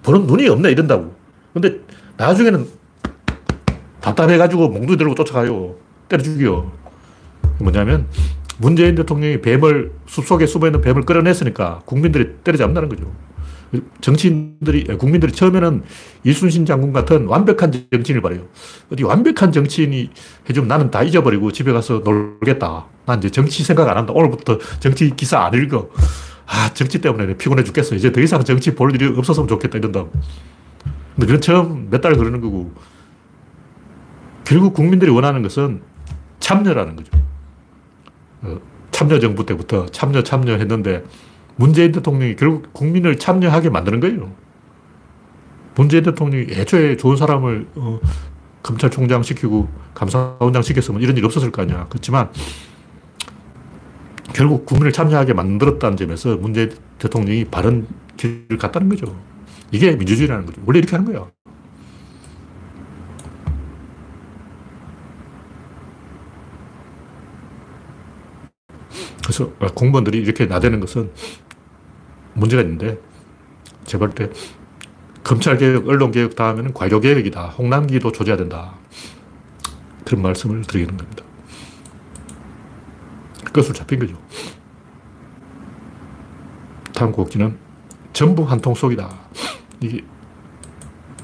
[0.02, 1.14] 보는 눈이 없네, 이런다고.
[1.54, 1.80] 근데
[2.18, 2.66] 나중에는
[4.02, 5.74] 답답해가지고 몽둥이 들고 쫓아가요.
[6.08, 6.70] 때려 죽여.
[7.58, 8.06] 뭐냐면,
[8.58, 13.10] 문재인 대통령이 뱀을, 숲속에 숨어 있는 뱀을 끌어냈으니까 국민들이 때려잡는다는 거죠.
[14.00, 15.82] 정치인들이, 국민들이 처음에는
[16.24, 18.40] 이순신 장군 같은 완벽한 정치인을 바래요.
[18.90, 20.10] 어디 완벽한 정치인이
[20.48, 22.86] 해주면 나는 다 잊어버리고 집에 가서 놀겠다.
[23.04, 24.12] 난 이제 정치 생각 안 한다.
[24.14, 25.90] 오늘부터 정치 기사 안 읽어.
[26.46, 27.94] 아, 정치 때문에 피곤해 죽겠어.
[27.94, 29.76] 이제 더 이상 정치 볼 일이 없었으면 좋겠다.
[29.78, 30.10] 이런다고.
[31.14, 32.72] 근데 그건 처음 몇 달 그러는 거고.
[34.44, 35.82] 결국 국민들이 원하는 것은
[36.40, 37.10] 참여라는 거죠.
[38.42, 38.58] 어,
[38.90, 41.04] 참여 정부 때부터 참여, 참여 했는데
[41.56, 44.32] 문재인 대통령이 결국 국민을 참여하게 만드는 거예요.
[45.74, 48.00] 문재인 대통령이 애초에 좋은 사람을 어,
[48.62, 51.86] 검찰총장 시키고 감사원장 시켰으면 이런 일이 없었을 거 아니야.
[51.88, 52.30] 그렇지만
[54.32, 59.16] 결국 국민을 참여하게 만들었다는 점에서 문재인 대통령이 바른 길을 갔다는 거죠.
[59.70, 60.60] 이게 민주주의라는 거죠.
[60.66, 61.28] 원래 이렇게 하는 거야.
[69.28, 71.10] 그래서 공무원들이 이렇게 나대는 것은
[72.32, 72.98] 문제가 있는데
[73.84, 74.30] 제가 볼때
[75.22, 77.48] 검찰개혁, 언론개혁 다음에는 과교개혁이다.
[77.48, 78.72] 홍남기도 조져야 된다.
[80.06, 81.24] 그런 말씀을 드리는 겁니다.
[83.52, 84.16] 끝을 잡힌 거죠.
[86.94, 87.58] 다음 곡지는
[88.14, 89.10] 전부 한통 속이다.
[89.82, 90.02] 이게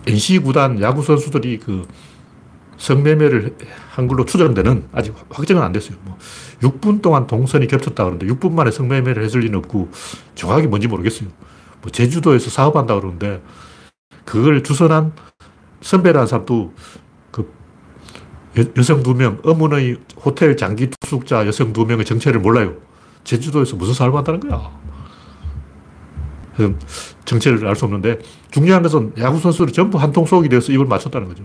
[0.07, 1.89] NC 구단 야구 선수들이 그
[2.77, 3.57] 성매매를
[3.89, 5.97] 한 걸로 추정되는 아직 확정은 안 됐어요.
[6.03, 6.19] 뭐
[6.65, 9.91] 6분 동안 동선이 겹쳤다 그러는데 6분 만에 성매매를 했을 리는 없고
[10.35, 11.29] 정확히 뭔지 모르겠어요.
[11.83, 13.43] 뭐 제주도에서 사업한다 그러는데
[14.25, 15.13] 그걸 주선한
[15.83, 16.73] 선배라는 사람도
[17.31, 17.53] 그
[18.57, 22.75] 여, 성 두 명, 어문의 호텔 장기 투숙자 여성 두 명의 정체를 몰라요.
[23.25, 24.71] 제주도에서 무슨 사업을 한다는 거야.
[27.25, 28.21] 정체를 알 수 없는데
[28.53, 31.45] 중요한 것은 야구 선수를 전부 한통 속이 되어서 입을 맞췄다는 거죠.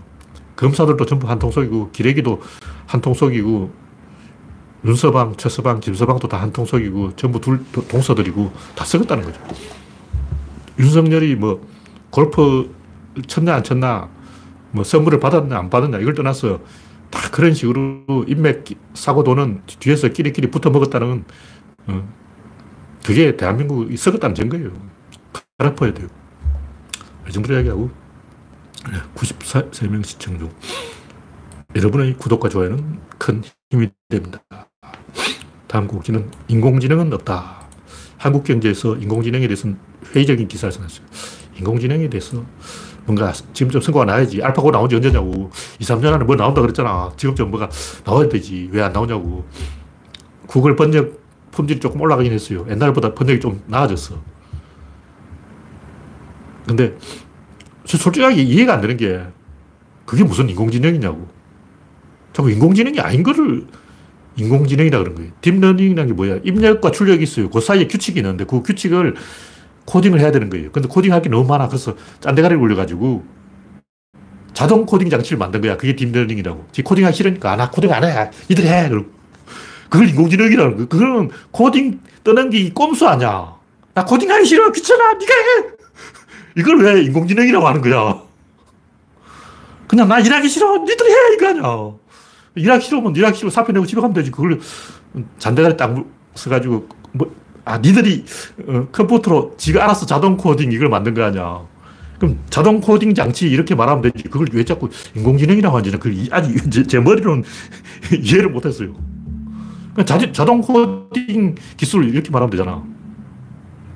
[0.56, 2.40] 검사들도 전부 한통 속이고 기레기도
[2.86, 3.70] 한통 속이고
[4.84, 9.40] 윤서방, 최서방, 김서방도 다 한 통 속이고 전부 둘 동서들이고 다 썩었다는 거죠.
[10.78, 11.66] 윤석열이 뭐
[12.10, 12.74] 골프
[13.26, 14.08] 쳤냐 안 쳤나
[14.72, 16.60] 뭐 선물을 받았냐 안 받았냐 이걸 떠나서
[17.10, 18.64] 다 그런 식으로 인맥
[18.94, 21.24] 사고 도는 뒤에서 끼리끼리 붙어 먹었다는
[21.88, 22.08] 어,
[23.04, 24.70] 그게 대한민국이 썩었다는 증거예요.
[25.58, 26.08] 갈아퍼야 돼요.
[27.28, 27.90] 이 정도로 이야기하고
[29.14, 30.50] 93명 시청 중
[31.76, 34.40] 여러분의 구독과 좋아요는 큰 힘이 됩니다.
[35.70, 37.60] 다음 곡지는 인공지능은 없다.
[38.18, 39.78] 한국 경제에서 인공지능에 대해서는
[40.12, 41.06] 회의적인 기사를 써놨어요.
[41.58, 42.44] 인공지능에 대해서
[43.06, 44.42] 뭔가 지금 좀 성과가 나야지.
[44.42, 45.52] 알파고 나온 지 언제냐고.
[45.78, 47.12] 2, 3년 안에 뭐 나온다 그랬잖아.
[47.16, 47.70] 지금 좀 뭐가
[48.04, 48.68] 나와야 되지.
[48.72, 49.46] 왜 안 나오냐고.
[50.48, 51.20] 구글 번역
[51.52, 52.66] 품질이 조금 올라가긴 했어요.
[52.68, 54.20] 옛날보다 번역이 좀 나아졌어.
[56.66, 56.96] 근데
[57.84, 59.22] 솔직하게 이해가 안 되는 게
[60.04, 61.28] 그게 무슨 인공지능이냐고.
[62.32, 63.68] 자꾸 인공지능이 아닌 거를
[64.40, 65.30] 인공지능이라 그런 거예요.
[65.40, 66.40] deep learning이라는 게 뭐야?
[66.42, 67.50] 입력과 출력이 있어요.
[67.50, 69.14] 그 사이에 규칙이 있는데 그 규칙을
[69.84, 70.70] 코딩을 해야 되는 거예요.
[70.72, 71.68] 근데 코딩할 게 너무 많아.
[71.68, 73.24] 그래서 잔대가리를 굴려가지고
[74.52, 75.76] 자동 코딩 장치를 만든 거야.
[75.76, 76.66] 그게 deep learning이라고.
[76.72, 78.30] 지 코딩하기 싫으니까, 아, 나 코딩 안 해.
[78.48, 78.90] 니들 해.
[79.88, 80.86] 그걸 인공지능이라는 거야.
[80.86, 82.00] 그거는 코딩
[82.50, 83.54] 게 꼼수 아니야.
[83.94, 84.70] 나 코딩하기 싫어.
[84.70, 85.14] 귀찮아.
[85.14, 85.64] 네가 해.
[86.56, 88.22] 이걸 왜 인공지능이라고 하는 거야?
[89.88, 90.78] 그냥 나 일하기 싫어.
[90.78, 91.34] 니들 해.
[91.34, 91.99] 이거 아니야.
[92.54, 94.30] 일하기 싫으면 일하기 싫으면 사표 내고 집에 가면 되지.
[94.30, 94.60] 그걸
[95.38, 97.34] 잔대가리 딱 써가지고 뭐
[97.64, 98.24] 아, 니들이
[98.66, 101.60] 어, 컴퓨터로 지가 알아서 자동 코딩 이걸 만든 거 아니야.
[102.18, 104.24] 그럼 자동 코딩 장치 이렇게 말하면 되지.
[104.24, 107.44] 그걸 왜 자꾸 인공지능이라고 하는지 그걸 아직 제, 제 머리로는
[108.20, 108.94] 이해를 못 했어요.
[110.04, 112.82] 자, 자동 코딩 기술 이렇게 말하면 되잖아.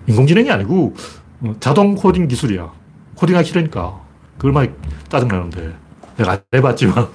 [0.06, 0.94] 인공지능이 아니고
[1.40, 2.72] 어, 자동 코딩 기술이야.
[3.16, 4.00] 코딩하기 싫으니까.
[4.36, 4.70] 그걸 많이
[5.08, 5.74] 짜증나는데.
[6.16, 7.08] 내가 안 해봤지만,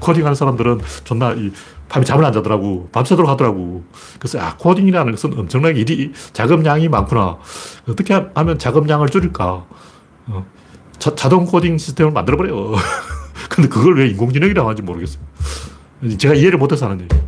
[0.00, 1.52] 코딩하는 사람들은 존나 이
[1.88, 2.88] 밤에 잠을 안 자더라고.
[2.92, 3.84] 밤새도록 하더라고.
[4.18, 7.38] 그래서, 아, 코딩이라는 것은 엄청나게 일이, 작업량이 많구나.
[7.88, 9.66] 어떻게 하면 작업량을 줄일까?
[10.26, 10.46] 어,
[10.98, 12.74] 자, 자동 코딩 시스템을 만들어버려요.
[13.50, 15.22] 근데 그걸 왜 인공지능이라고 하는지 모르겠어요.
[16.16, 17.24] 제가 이해를 못해서 하는 얘기예요.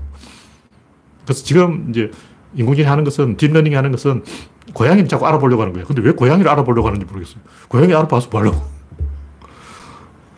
[1.25, 2.11] 그래서 지금 이제
[2.55, 4.23] 인공지능 하는 것은, deep learning 하는 것은
[4.75, 5.87] 고양이를 자꾸 알아보려고 하는 거예요.
[5.87, 7.43] 근데 왜 고양이를 알아보려고 하는지 모르겠어요.
[7.69, 8.63] 고양이 알아봐서 뭐 하려고.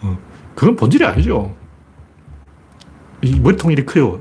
[0.01, 0.19] 어,
[0.55, 1.55] 그건 본질이 아니죠.
[3.25, 4.21] 이 머리통이 이렇게 커요.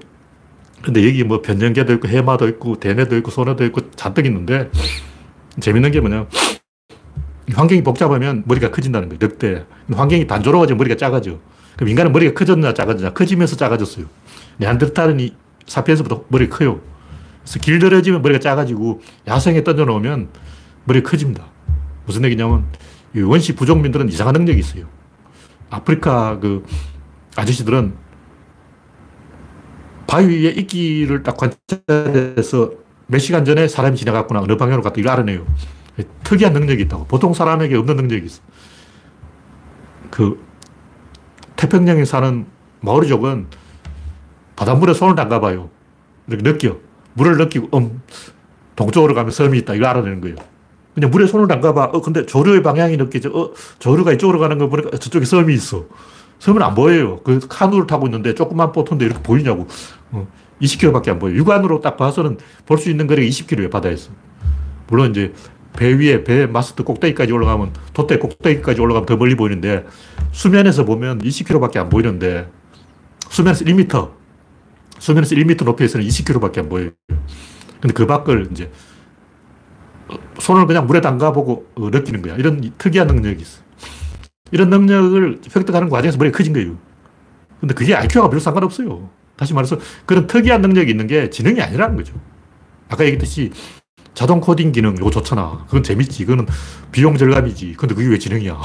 [0.82, 4.70] 근데 여기 뭐 변연계도 있고, 해마도 있고, 대뇌도 있고, 소뇌도 있고, 잔뜩 있는데,
[5.60, 6.28] 재밌는 게 뭐냐.
[7.54, 9.20] 환경이 복잡하면 머리가 커진다는 거예요.
[9.22, 9.66] 늑대.
[9.94, 11.40] 환경이 단조로워지면 머리가 작아져.
[11.76, 13.14] 그럼 인간은 머리가 커졌냐, 작아졌냐?
[13.14, 14.06] 커지면서 작아졌어요.
[14.58, 15.30] 네안데르탈은
[15.68, 16.80] 사피엔스보다 머리가 커요.
[17.42, 20.30] 그래서 길들여지면 머리가 작아지고 야생에 던져놓으면
[20.86, 21.46] 머리가 커집니다.
[22.06, 22.66] 무슨 얘기냐면
[23.16, 24.86] 원시 부족민들은 이상한 능력이 있어요.
[25.70, 26.64] 아프리카 그
[27.36, 28.03] 아저씨들은
[30.14, 32.70] 바위 위에 이끼를 딱 관찰해서
[33.08, 35.44] 몇 시간 전에 사람이 지나갔구나 어느 방향으로 갔다 이걸 알아내요.
[36.24, 37.06] 특이한 능력이 있다고.
[37.06, 38.44] 보통 사람에게 없는 능력이 있어.
[40.12, 40.40] 그
[41.56, 42.46] 태평양에 사는
[42.82, 43.48] 마오리족은
[44.56, 45.72] 바닷물에 손을 담가봐요.
[46.28, 46.78] 이렇게 느껴.
[47.16, 48.04] 물을 느끼고, 음,
[48.76, 49.74] 동쪽으로 가면 섬이 있다.
[49.74, 50.36] 이거 알아내는 거예요.
[50.94, 51.86] 그냥 물에 손을 담가봐.
[51.86, 53.32] 어, 근데 조류의 방향이 느껴져.
[53.32, 55.86] 어, 조류가 이쪽으로 가는 거 보니까 저쪽에 섬이 있어.
[56.38, 57.22] 섬은 안 보여요.
[57.24, 59.66] 그 카누를 타고 있는데 조금만 보트인데 이렇게 보이냐고.
[60.14, 60.28] 어,
[60.62, 61.36] 20km밖에 안 보여요.
[61.38, 64.12] 육안으로 딱 봐서는 볼 수 있는 거리가 20km에 바다에서.
[64.88, 65.34] 물론 이제
[65.76, 69.86] 배 위에 배 마스트 꼭대기까지 올라가면 돛대 꼭대기까지 올라가면 더 멀리 보이는데
[70.32, 72.48] 수면에서 보면 20km밖에 안 보이는데
[73.30, 74.12] 수면에서 1m
[75.00, 76.92] 수면에서 1m 높이에서는 20km밖에 안 보여요.
[77.82, 78.72] 근데 그 밖을 이제
[80.40, 82.36] 손을 그냥 물에 담가보고 느끼는 거야.
[82.36, 83.62] 이런 특이한 능력이 있어.
[84.52, 86.78] 이런 능력을 획득하는 과정에서 머리가 커진 거예요.
[87.60, 89.10] 근데 그게 IQ가 별로 상관없어요.
[89.44, 92.14] 다시 말해서 그런 특이한 능력이 있는 게 지능이 아니라는 거죠.
[92.88, 93.52] 아까 얘기했듯이
[94.14, 95.66] 자동 코딩 기능 이거 좋잖아.
[95.66, 96.24] 그건 재밌지.
[96.24, 96.48] 그거는
[96.94, 97.74] 비용 절감이지.
[97.78, 98.58] 근데 그게 왜 지능이야?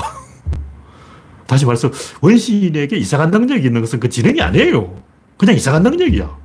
[1.49, 5.03] 다시 말해서 원시인에게 이상한 능력이 있는 것은 그 지능이 아니에요.
[5.37, 6.39] 그냥 이상한 능력이야.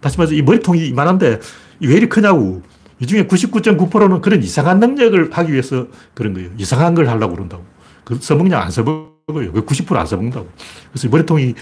[0.00, 1.40] 다시 말해서 이 머리통이 이만한데
[1.80, 2.62] 왜 이리 크냐고.
[3.00, 6.50] 이 중에 99.9%는 그런 이상한 능력을 하기 위해서 그런 거예요.
[6.56, 7.64] 이상한 걸 하려고 그런다고.
[8.04, 9.50] 그 써먹냐 안 써먹어요.
[9.52, 10.48] 왜 90%안 써먹는다고.
[10.92, 11.54] 그래서 머리통이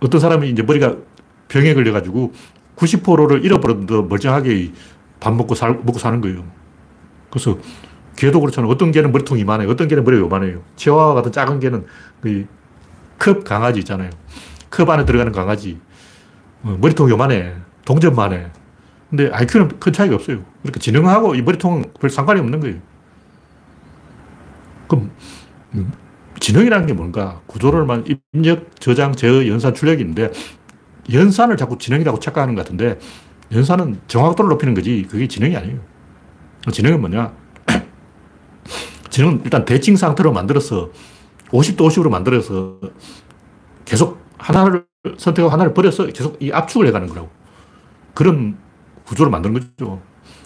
[0.00, 0.96] 어떤 사람이 이제 머리가
[1.52, 2.32] 병에 걸려가지고
[2.76, 4.72] 90%를 잃어버려도 멀쩡하게
[5.20, 6.44] 밥 먹고 살, 먹고 사는 거예요.
[7.30, 7.58] 그래서
[8.16, 8.70] 개도 그렇잖아요.
[8.70, 9.68] 어떤 개는 머리통이 이만해요.
[9.68, 10.62] 어떤 개는 머리가 요만해요.
[10.76, 11.84] 치와와 같은 작은 개는
[13.18, 14.10] 그컵 강아지 있잖아요.
[14.70, 15.78] 컵 안에 들어가는 강아지.
[16.62, 17.54] 어, 머리통이 요만해.
[17.84, 18.46] 동전만 해.
[19.10, 20.42] 근데 IQ는 큰 차이가 없어요.
[20.62, 22.76] 그러니까 지능하고 이 머리통은 별 상관이 없는 거예요.
[24.88, 25.10] 그럼
[25.74, 25.92] 음,
[26.40, 27.40] 지능이라는 게 뭔가?
[27.46, 30.30] 구조를만 입력, 저장, 제어, 연산, 출력인데
[31.10, 32.98] 연산을 자꾸 지능이라고 착각하는 것 같은데
[33.52, 35.80] 연산은 정확도를 높이는 거지 그게 지능이 아니에요.
[36.70, 37.32] 지능은 뭐냐?
[39.10, 40.90] 지능은 일단 대칭 상태로 만들어서
[41.48, 42.78] 50도 50으로 만들어서
[43.84, 44.86] 계속 하나를
[45.18, 47.28] 선택하고 하나를 버려서 계속 이 압축을 해가는 거라고.
[48.14, 48.56] 그런
[49.04, 50.00] 구조를 만드는 거죠.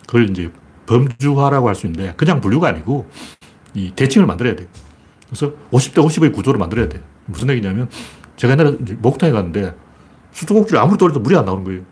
[0.06, 0.50] 그걸 이제
[0.86, 3.08] 범주화라고 할 수 있는데 그냥 분류가 아니고
[3.74, 4.68] 이 대칭을 만들어야 돼요.
[5.28, 7.02] 그래서 50대 50의 구조를 만들어야 돼요.
[7.26, 7.88] 무슨 얘기냐면
[8.36, 9.74] 제가 옛날에 목욕탕에 갔는데
[10.36, 11.82] 수도꼭지를 아무리 돌려도 물이 안 나오는 거예요.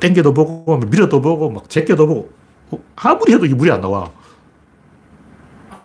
[0.00, 2.30] 땡겨도 보고, 밀어도 보고, 막 제껴도 보고,
[2.70, 4.10] 어, 아무리 해도 이 물이 안 나와.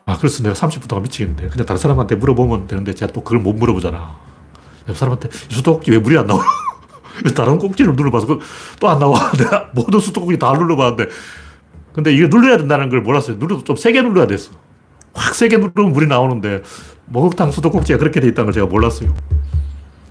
[0.06, 1.50] 아, 그래서 내가 30분 동안 미치겠는데.
[1.50, 4.18] 그냥 다른 사람한테 물어보면 되는데, 제가 또 그걸 못 물어보잖아.
[4.90, 6.44] 옆 사람한테, 수도꼭지 왜 물이 안 나와?
[7.36, 9.32] 다른 꼭지를 눌러봐서 그또안 나와.
[9.38, 11.08] 내가 모든 수도꼭지 다 눌러봤는데.
[11.94, 13.38] 근데 이게 눌러야 된다는 걸 몰랐어요.
[13.38, 14.52] 눌러도 좀 세게 눌러야 됐어.
[15.14, 16.64] 확 세게 누르면 물이 나오는데,
[17.06, 19.14] 목욕탕 수도꼭지가 그렇게 돼 있다는 걸 제가 몰랐어요.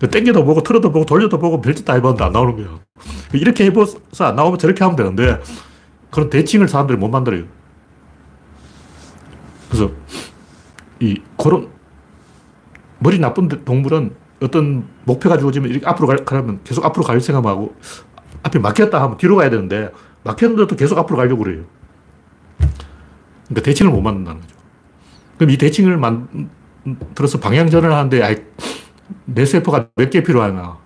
[0.01, 2.81] 그 땡겨도 보고, 틀어도 보고, 돌려도 보고, 별짓 다 해봤는데 안 나오는 거예요.
[3.33, 5.41] 이렇게 해봐서 안 나오면 저렇게 하면 되는데,
[6.11, 7.45] 그런 대칭을 사람들이 못 만들어요.
[9.69, 9.91] 그래서,
[11.01, 11.69] 이, 그런,
[13.01, 17.75] 머리 나쁜 동물은 어떤 목표가 주어지면 이렇게 앞으로 가려면 계속 앞으로 갈 생각하고,
[18.45, 19.91] 앞에 막혔다 하면 뒤로 가야 되는데,
[20.23, 21.65] 막혔는데도 계속 앞으로 가려고 그래요.
[23.49, 24.57] 그러니까 대칭을 못 만든다는 거죠.
[25.39, 28.37] 그럼 이 대칭을 만들어서 방향전을 하는데, 아이,
[29.27, 30.79] 뇌세포가 몇 개 필요하나.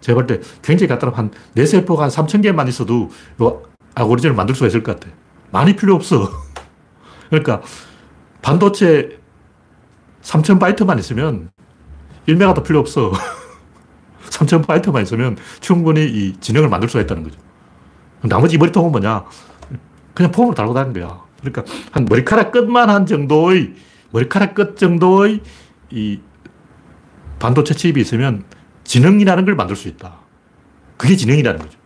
[0.00, 3.50] 제가 볼 때 굉장히 간단한 한 뇌세포가 한 3천 개만 있어도 이
[3.94, 5.12] 알고리즘을 만들 수가 있을 것 같아.
[5.50, 6.30] 많이 필요 없어.
[7.30, 7.62] 그러니까
[8.42, 9.18] 반도체
[10.22, 11.50] 3천 바이트만 있으면
[12.28, 13.12] 1메가도 필요 없어.
[14.30, 17.38] 3천 바이트만 있으면 충분히 이 진영을 만들 수가 있다는 거죠.
[18.22, 19.24] 나머지 머리통은 뭐냐?
[20.14, 21.22] 그냥 폼으로 달고 다니는 거야.
[21.40, 23.74] 그러니까 한 머리카락 끝만 한 정도의
[24.12, 25.40] 머리카락 끝 정도의
[25.90, 26.20] 이
[27.38, 28.44] 반도체 칩이 있으면
[28.84, 30.18] 지능이라는 걸 만들 수 있다.
[30.96, 31.78] 그게 지능이라는 거죠.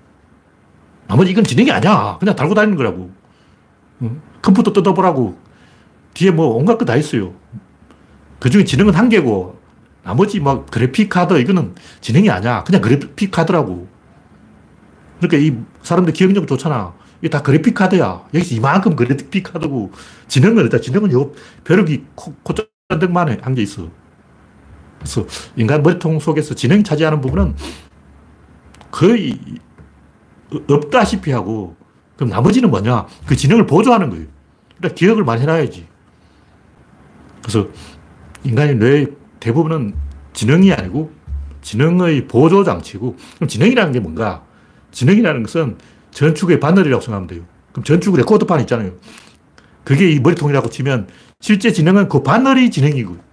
[1.07, 2.17] 나머지 이건 지능이 아니야.
[2.21, 3.11] 그냥 달고 다니는 거라고.
[4.03, 4.21] 응?
[4.43, 5.39] 컴퓨터 뜯어보라고.
[6.15, 7.35] 뒤에 뭐 온갖 거 다 있어요.
[8.39, 9.59] 그 중에 지능은 한 개고,
[10.05, 12.63] 나머지 막 그래픽 카드, 이거는 지능이 아니야.
[12.65, 13.89] 그냥 그래픽 카드라고.
[15.21, 16.95] 그러니까 이 사람들 기억력 좋잖아.
[17.21, 18.25] 이게 다 그래픽 카드야.
[18.33, 19.93] 여기서 이만큼 그래픽 카드고,
[20.29, 21.33] 지능은 일단 지능은 요
[21.65, 22.05] 벼룩이
[22.43, 23.89] 코짠등만 한게 있어.
[24.99, 27.55] 그래서 인간 머리통 속에서 지능이 차지하는 부분은
[28.91, 29.39] 거의
[30.69, 31.77] 없다시피 하고,
[32.17, 33.07] 그럼 나머지는 뭐냐?
[33.27, 34.27] 그 지능을 보조하는 거예요.
[34.77, 35.87] 그러니까 기억을 많이 해놔야지.
[37.43, 37.69] 그래서
[38.45, 39.07] 인간의 뇌
[39.41, 39.95] 대부분은
[40.33, 41.13] 지능이 아니고
[41.63, 44.45] 지능의 보조 장치고, 그럼 지능이라는 게 뭔가?
[44.91, 45.79] 지능이라는 것은
[46.11, 47.43] 전축의 바늘이라고 생각하면 돼요.
[47.73, 48.93] 그럼 전축 레코드판 있잖아요.
[49.85, 51.09] 그게 이 머리통이라고 치면
[51.41, 53.28] 실제 지능은 그 바늘이 지능이고,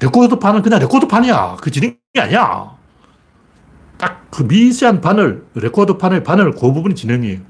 [0.00, 1.56] 레코드판은 그냥 레코드판이야.
[1.60, 2.76] 그 지능이 아니야.
[3.98, 7.40] 딱 그 미세한 바늘, 레코드판의 바늘, 그 부분이 지능이에요.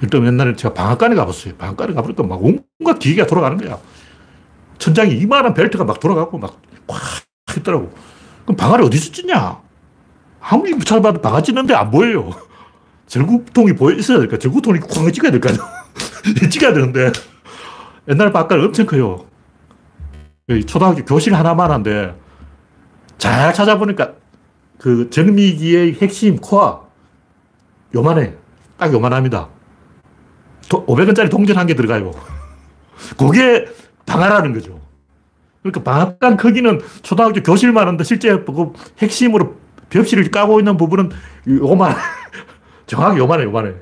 [0.00, 1.54] 일단 옛날에 제가 방앗간에 가봤어요.
[1.54, 3.78] 방앗간에 가보니까 막 온갖 기계가 돌아가는 거야.
[4.78, 6.98] 천장이 이만한 벨트가 막 돌아가고 막 꽉
[7.56, 7.92] 했더라고.
[8.44, 9.60] 그럼 방아를 어디서 찢냐?
[10.40, 12.30] 아무리 찾아봐도 방아 찢는데 안 보여요.
[13.06, 14.38] 절구통이 보여 있어야 될까?
[14.38, 15.50] 절구통이 쾅 찍어야 될까?
[16.50, 17.12] 찍어야 되는데.
[18.08, 19.24] 옛날 방앗간 엄청 커요.
[20.66, 22.14] 초등학교 교실 하나만 한데
[23.18, 24.12] 잘 찾아보니까
[24.78, 26.88] 그 정미기의 핵심 코어
[27.94, 28.34] 요만해.
[28.78, 29.48] 딱 요만합니다.
[30.68, 32.10] 500원짜리 동전 한 개 들어가요.
[33.16, 33.66] 그게
[34.06, 34.80] 방아라는 거죠.
[35.62, 39.56] 그러니까 방앗간 크기는 초등학교 교실만 한데 실제 그 핵심으로
[39.90, 41.10] 벽실을 까고 있는 부분은
[41.48, 41.94] 요만,
[42.86, 43.74] 정확히 요만해, 요만해.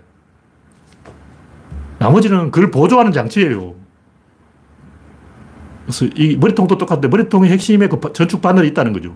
[1.99, 3.75] 나머지는 그걸 보조하는 장치예요.
[5.85, 9.15] 그래서 이 머리통도 똑같은데 머리통의 핵심에 그 전축 바늘이 있다는 거죠.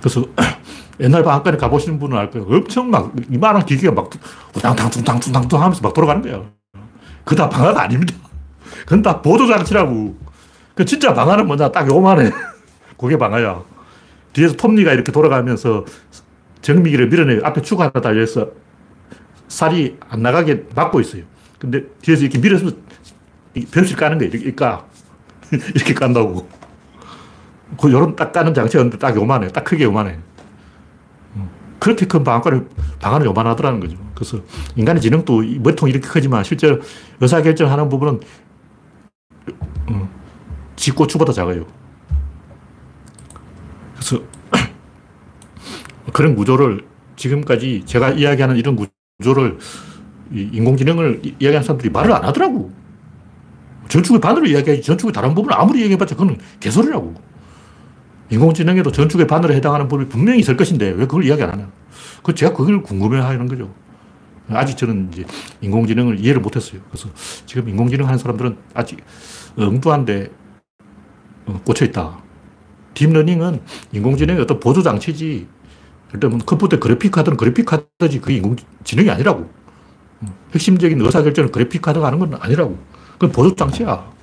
[0.00, 0.24] 그래서
[1.00, 2.46] 옛날 방앗간에 가보시는 분은 알 거예요.
[2.48, 4.10] 엄청 막 이만한 기계가 막
[4.56, 6.46] 우당탕퉁탕퉁탕퉁 하면서 막 돌아가는 거예요.
[7.24, 8.14] 그거 다 방아가 아닙니다.
[8.80, 10.16] 그건 다 보조장치라고.
[10.74, 11.70] 그 진짜 방아는 뭐냐?
[11.72, 12.30] 딱 요만해.
[12.96, 13.62] 그게 방아야.
[14.32, 15.84] 뒤에서 톱니가 이렇게 돌아가면서
[16.62, 17.40] 정미기를 밀어내요.
[17.44, 18.50] 앞에 축 하나 달려서
[19.48, 21.22] 살이 안 나가게 막고 있어요.
[21.58, 22.70] 근데 뒤에서 이렇게 밀어서
[23.66, 24.30] 벽실 까는 거예요.
[24.32, 24.86] 이렇게 까.
[25.74, 26.48] 이렇게 깐다고.
[27.80, 29.48] 그 요런 딱 까는 장치가 딱 요만해.
[29.48, 30.18] 딱 크게 요만해.
[31.78, 32.68] 그렇게 큰 방앗간을,
[33.00, 33.96] 방안을 요만하더라는 거죠.
[34.14, 34.40] 그래서
[34.76, 36.80] 인간의 지능도 머리통이 이렇게 크지만 실제로
[37.20, 38.20] 의사결정하는 부분은
[39.90, 40.08] 음,
[40.76, 41.66] 쥐꼬추보다 작아요.
[43.94, 44.22] 그래서
[46.12, 46.84] 그런 구조를
[47.16, 48.76] 지금까지 제가 이야기하는 이런
[49.18, 49.58] 구조를
[50.32, 52.72] 인공지능을 이야기하는 사람들이 말을 안 하더라고.
[53.88, 57.14] 전축의 바늘을 이야기하지 전축의 다른 부분을 아무리 얘기해봤자 그건 개소리라고.
[58.30, 61.70] 인공지능에도 전축의 바늘에 해당하는 부분이 분명히 있을 것인데 왜 그걸 이야기 안 하냐.
[62.22, 63.72] 그 제가 그걸 궁금해 하는 거죠.
[64.50, 65.24] 아직 저는 이제
[65.60, 66.80] 인공지능을 이해를 못했어요.
[66.90, 67.08] 그래서
[67.46, 68.98] 지금 인공지능 하는 사람들은 아직
[69.56, 70.30] 엉뚱한데
[71.46, 72.18] 어, 꽂혀 있다.
[72.94, 73.60] deep learning은
[73.92, 75.46] 인공지능의 어떤 보조 장치지.
[76.14, 79.50] 일단 컴퓨터 그래픽 카드는 그래픽 카드지 그게 인공지능이 아니라고.
[80.52, 82.78] 핵심적인 의사결정을 그래픽 카드가 하는 건 아니라고.
[83.18, 84.18] 그건 보조장치야.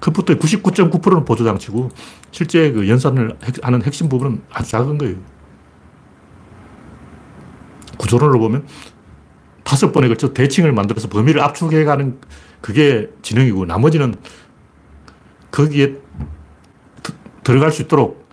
[0.00, 1.90] 컴퓨터의 99.9%는 보조장치고
[2.30, 5.16] 실제 그 연산을 하는 핵심 부분은 아주 작은 거예요.
[7.98, 8.66] 구조론으로 보면
[9.64, 12.18] 다섯 번에 걸쳐 대칭을 만들어서 범위를 압축해 가는
[12.60, 14.14] 그게 지능이고 나머지는
[15.50, 15.96] 거기에
[17.42, 18.26] 들어갈 수 있도록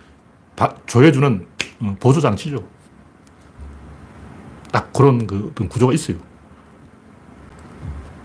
[0.86, 1.46] 조여주는
[1.80, 2.66] 어, 보조장치죠.
[4.72, 6.27] 딱 그런 그 구조가 있어요.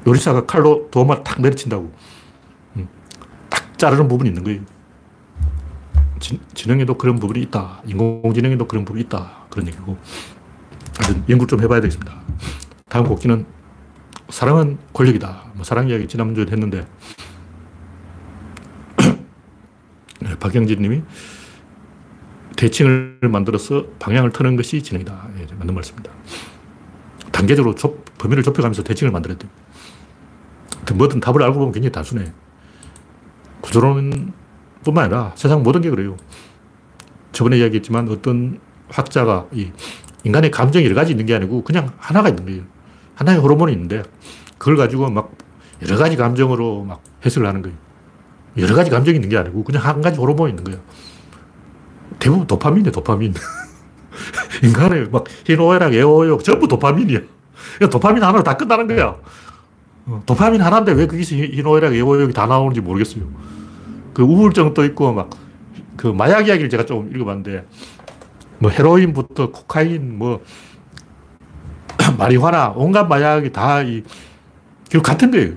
[0.05, 1.91] 요리사가 칼로 도마를 탁 내리친다고.
[3.77, 4.61] 자르는 부분이 있는 거예요.
[6.19, 7.81] 지, 지능에도 그런 부분이 있다.
[7.85, 9.45] 인공지능에도 그런 부분이 있다.
[9.49, 9.97] 그런 얘기고.
[11.29, 12.13] 연구 좀 해봐야 되겠습니다.
[12.87, 13.45] 다음 곡기는
[14.29, 15.51] 사랑은 권력이다.
[15.53, 16.87] 뭐 사랑 이야기 지난주에 했는데
[20.21, 21.01] 네, 박영진 님이
[22.55, 25.27] 대칭을 만들어서 방향을 트는 것이 지능이다.
[25.39, 26.11] 예, 맞는 말씀입니다.
[27.31, 29.51] 단계적으로 좁, 범위를 좁혀가면서 대칭을 만들어야 돼요.
[30.91, 32.31] 뭐든 답을 알고 보면 굉장히 단순해.
[33.61, 34.33] 구조론
[34.83, 36.17] 뿐만 아니라 세상 모든 게 그래요.
[37.31, 38.59] 저번에 이야기했지만 어떤
[38.89, 39.71] 학자가 이
[40.23, 42.63] 인간의 감정이 여러 가지 있는 게 아니고 그냥 하나가 있는 거예요.
[43.15, 44.03] 하나의 호르몬이 있는데
[44.57, 45.31] 그걸 가지고 막
[45.81, 47.77] 여러 가지 감정으로 막 해석을 하는 거예요.
[48.57, 50.79] 여러 가지 감정이 있는 게 아니고 그냥 한 가지 호르몬이 있는 거예요.
[52.19, 53.33] 대부분 도파민이에요, 도파민.
[54.63, 57.19] 인간의 막 희노애락, 애호욕 전부 도파민이야.
[57.91, 59.15] 도파민 하나로 다 끝나는 거야.
[60.05, 63.25] 어, 도파민 하나인데 왜 거기서 희노애락, 애호욕이 다 나오는지 모르겠어요.
[64.13, 65.43] 그 우울증도 있고 막
[65.95, 67.65] 그 마약 이야기를 제가 좀 읽어봤는데
[68.59, 70.43] 뭐 헤로인부터 코카인 뭐
[72.17, 74.03] 마리화나 온갖 마약이 다이
[74.89, 75.55] 결국 같은 거예요.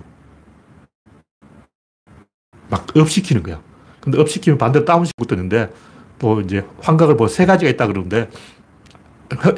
[2.69, 3.61] 막 업시키는 거야.
[4.01, 5.73] 근데 업시키면 반대로 다운시키고 뜨는데
[6.19, 8.31] 또 이제 환각을 뭐 세 가지가 있다 그러는데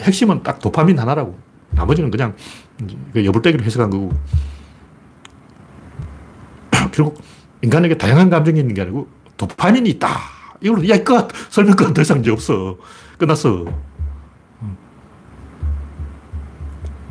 [0.00, 1.38] 핵심은 딱 도파민 하나라고.
[1.70, 2.34] 나머지는 그냥
[3.12, 4.12] 그 여불대기로 해석한 거고.
[6.98, 7.22] 결국
[7.62, 10.08] 인간에게 다양한 감정이 있는 게 아니고 도파민이 있다.
[10.60, 11.28] 이걸로, 야, 끝!
[11.48, 11.94] 설명 끝!
[11.94, 12.76] 더 이상 이제 없어.
[13.18, 13.66] 끝났어.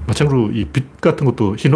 [0.07, 1.73] 마찬가지로 이 빛 같은 것도 흰,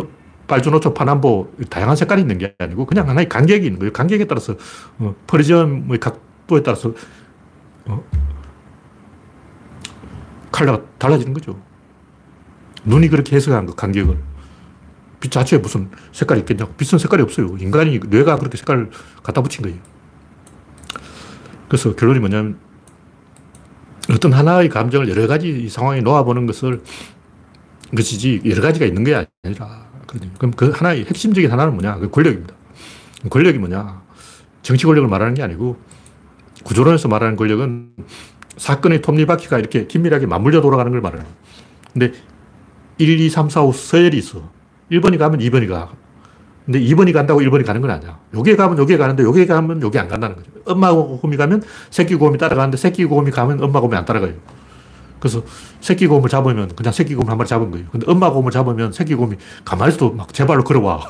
[0.47, 3.93] 빨주노초, 파남보 다양한 색깔이 있는 게 아니고 그냥 하나의 간격이 있는 거예요.
[3.93, 4.55] 간격에 따라서
[4.99, 6.93] 어, 프리즘의 각도에 따라서
[7.85, 8.03] 어,
[10.51, 11.57] 컬러가 달라지는 거죠.
[12.83, 14.17] 눈이 그렇게 해석한 거, 간격을.
[15.21, 16.73] 빛 자체에 무슨 색깔이 있겠냐고.
[16.73, 17.55] 빛은 색깔이 없어요.
[17.59, 18.89] 인간이, 뇌가 그렇게 색깔을
[19.23, 19.77] 갖다 붙인 거예요.
[21.69, 22.57] 그래서 결론이 뭐냐면,
[24.09, 26.81] 어떤 하나의 감정을 여러 가지 상황에 놓아보는 것을
[27.95, 29.87] 것이지, 여러 가지가 있는 게 아니라,
[30.37, 31.99] 그럼 그 하나의 핵심적인 하나는 뭐냐?
[31.99, 32.53] 그 권력입니다.
[33.29, 34.01] 권력이 뭐냐?
[34.63, 35.79] 정치 권력을 말하는 게 아니고,
[36.63, 37.93] 구조론에서 말하는 권력은
[38.57, 41.37] 사건의 톱니바퀴가 이렇게 긴밀하게 맞물려 돌아가는 걸 말하는 거예요.
[41.93, 42.11] 근데
[42.97, 44.51] 1, 2, 3, 4, 5 서열이 있어.
[44.91, 45.89] 1번이 가면 2번이 가.
[46.65, 48.19] 근데 2번이 간다고 1번이 가는 건 아니야.
[48.33, 50.51] 요게 가면 요게 가는데 요게 가면 요게 안 간다는 거죠.
[50.65, 54.33] 엄마 곰이 가면 새끼 곰이 따라가는데 새끼 곰이 가면 엄마 곰이 안 따라가요.
[55.19, 55.43] 그래서
[55.79, 57.85] 새끼 곰을 잡으면 그냥 새끼 곰을 한 마리 잡은 거예요.
[57.91, 60.99] 근데 엄마 곰을 잡으면 새끼 곰이 가만히 있어도 막 제발로 걸어와.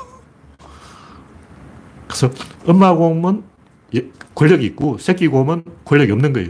[2.08, 2.30] 그래서
[2.68, 3.44] 엄마 곰은
[3.96, 4.06] 예,
[4.36, 6.50] 권력이 있고 새끼 곰은 권력이 없는 거예요.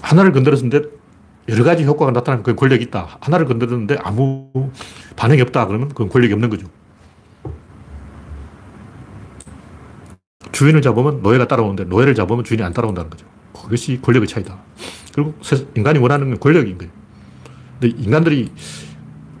[0.00, 1.01] 하나를 건드렸는데
[1.48, 3.18] 여러 가지 효과가 나타나면 그건 권력이 있다.
[3.20, 4.50] 하나를 건드렸는데 아무
[5.16, 5.66] 반응이 없다.
[5.66, 6.66] 그러면 그건 권력이 없는 거죠.
[10.52, 13.26] 주인을 잡으면 노예가 따라오는데 노예를 잡으면 주인이 안 따라온다는 거죠.
[13.52, 14.58] 그것이 권력의 차이다.
[15.14, 15.40] 결국
[15.74, 16.92] 인간이 원하는 건 권력인 거예요.
[17.80, 18.52] 근데 인간들이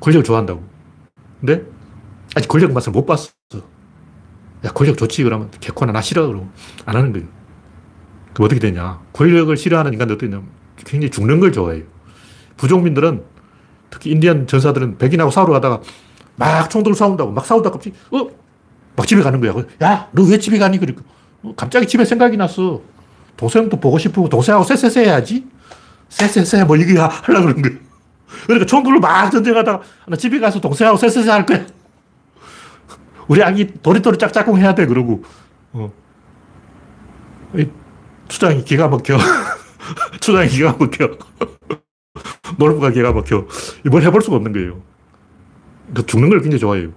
[0.00, 0.64] 권력을 좋아한다고.
[1.40, 1.64] 근데
[2.34, 3.30] 아직 권력 맛을 못 봤어.
[4.64, 5.22] 야, 권력 좋지.
[5.22, 6.26] 그러면 개코나 나 싫어.
[6.26, 6.48] 그러고
[6.84, 7.26] 안 하는 거예요.
[8.32, 9.00] 그럼 어떻게 되냐.
[9.12, 11.84] 권력을 싫어하는 인간들 어떻게 되냐면 굉장히 죽는 걸 좋아해요.
[12.56, 13.22] 부족민들은
[13.90, 15.80] 특히 인디언 전사들은 백인하고 싸우러 가다가
[16.36, 18.28] 막 총들로 싸운다고 막 싸우다가 갑자기 어?
[18.96, 19.54] 막 집에 가는 거야.
[19.82, 20.78] 야, 너 왜 집에 가니?
[20.78, 21.02] 그러니까
[21.42, 22.80] 어, 갑자기 집에 생각이 났어.
[23.36, 25.44] 동생도 보고 싶고 동생하고 쎄쎄쎄 해야지.
[26.08, 27.72] 쎄쎄쎄 뭐 이게 하려고 그러는 거야.
[28.46, 31.64] 그러니까 총들로 막 전쟁하다가 나 집에 가서 동생하고 쎄쎄쎄 할 거야.
[33.28, 35.22] 우리 아기 도리도리 짝짝꿍 해야 돼 그러고
[35.72, 35.90] 어.
[38.28, 39.16] 추장이 기가 막혀.
[40.20, 41.18] 추장이 기가 막혀.
[42.58, 43.46] 놀부가 기가 막혀.
[43.90, 44.82] 뭘 해볼 수가 없는 거예요.
[45.94, 46.88] 그 죽는 걸 굉장히 좋아해요.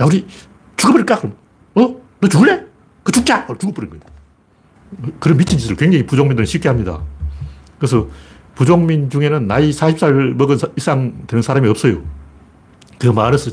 [0.00, 0.26] 야, 우리
[0.76, 1.18] 죽어버릴까?
[1.20, 1.36] 그럼.
[1.74, 2.00] 어?
[2.20, 2.64] 너 죽을래?
[3.02, 3.46] 그 죽자!
[3.46, 4.02] 죽어버린 거예요.
[5.20, 7.02] 그런 미친 짓을 굉장히 부족민들은 쉽게 합니다.
[7.78, 8.08] 그래서
[8.54, 12.02] 부족민 중에는 나이 40살 먹은 이상 되는 사람이 없어요.
[12.98, 13.50] 그 마을에서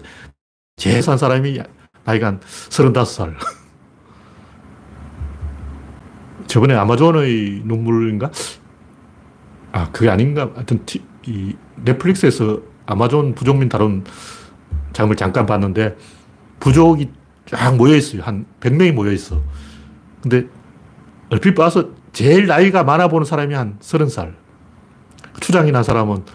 [0.77, 1.59] 제일 산 사람이
[2.03, 3.35] 나이가 한 35살.
[6.51, 8.29] 저번에 아마존의 눈물인가?
[9.71, 10.49] 아, 그게 아닌가?
[10.53, 14.03] 하여튼, 티, 이, 넷플릭스에서 아마존 부족민 다룬
[14.91, 15.95] 장면을 잠깐 봤는데,
[16.59, 17.09] 부족이
[17.45, 18.23] 쫙 모여있어요.
[18.23, 19.41] 한 100명이 모여있어.
[20.21, 20.45] 근데,
[21.29, 24.33] 얼핏 봐서 제일 나이가 많아 보는 사람이 한 30살.
[25.39, 26.25] 추장이 난 사람은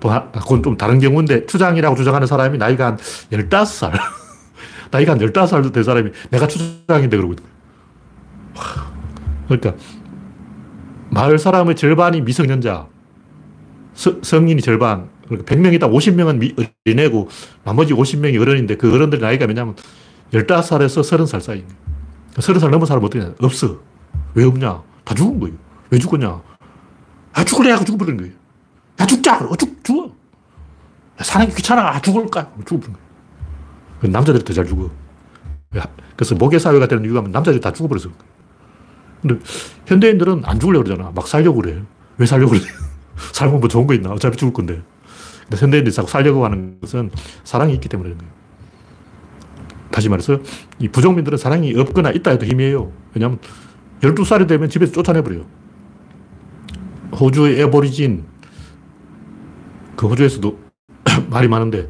[0.00, 2.96] 또, 그건 좀 다른 경우인데, 추장이라고 주장하는 사람이 나이가 한
[3.30, 3.92] 15살.
[4.90, 7.44] 나이가 한 15살 된 사람이 내가 추장인데 그러고 있는
[8.54, 8.85] 거예요.
[9.46, 9.74] 그러니까
[11.10, 12.88] 마을 사람의 절반이 미성년자,
[13.94, 17.28] 서, 성인이 절반, 그러니까 100명이다 50명은 미, 어린애고
[17.64, 19.76] 나머지 50명이 어른인데 그 어른들 나이가 뭐냐면
[20.32, 21.64] 15살에서 30살 사이.
[22.34, 23.78] 30살 넘은 사람 어떻게 냐 없어.
[24.34, 24.82] 왜 없냐?
[25.04, 25.56] 다 죽은 거예요.
[25.90, 26.42] 왜 죽었냐?
[27.32, 28.32] 아, 죽을래 하고 죽어버린 거예요.
[29.00, 29.38] 야, 죽자!
[29.46, 30.06] 어, 죽, 죽어.
[30.06, 31.88] 야, 사는 게 귀찮아.
[31.88, 32.50] 아, 죽을까?
[32.66, 34.12] 죽어버린 거예요.
[34.12, 34.90] 남자들이 더 잘 죽어.
[36.16, 38.10] 그래서 모계사회가 되는 이유가 남자들이 다 죽어버려서.
[39.22, 39.38] 근데
[39.86, 41.10] 현대인들은 안 죽으려고 그러잖아.
[41.14, 41.82] 막 살려고 그래.
[42.18, 42.62] 왜 살려고 그래?
[43.32, 44.10] 살면 뭐 좋은 거 있나?
[44.10, 44.82] 어차피 죽을 건데.
[45.42, 47.10] 근데 현대인들이 자꾸 살려고 하는 것은
[47.44, 48.32] 사랑이 있기 때문에 그런 거예요.
[49.90, 50.38] 다시 말해서
[50.78, 52.92] 이 부족민들은 사랑이 없거나 있다 해도 희미해요.
[53.14, 53.38] 왜냐하면
[54.00, 55.46] 12살이 되면 집에서 쫓아내버려요.
[57.12, 58.24] 호주의 에보리진,
[59.96, 60.58] 그 호주에서도
[61.30, 61.88] 말이 많은데,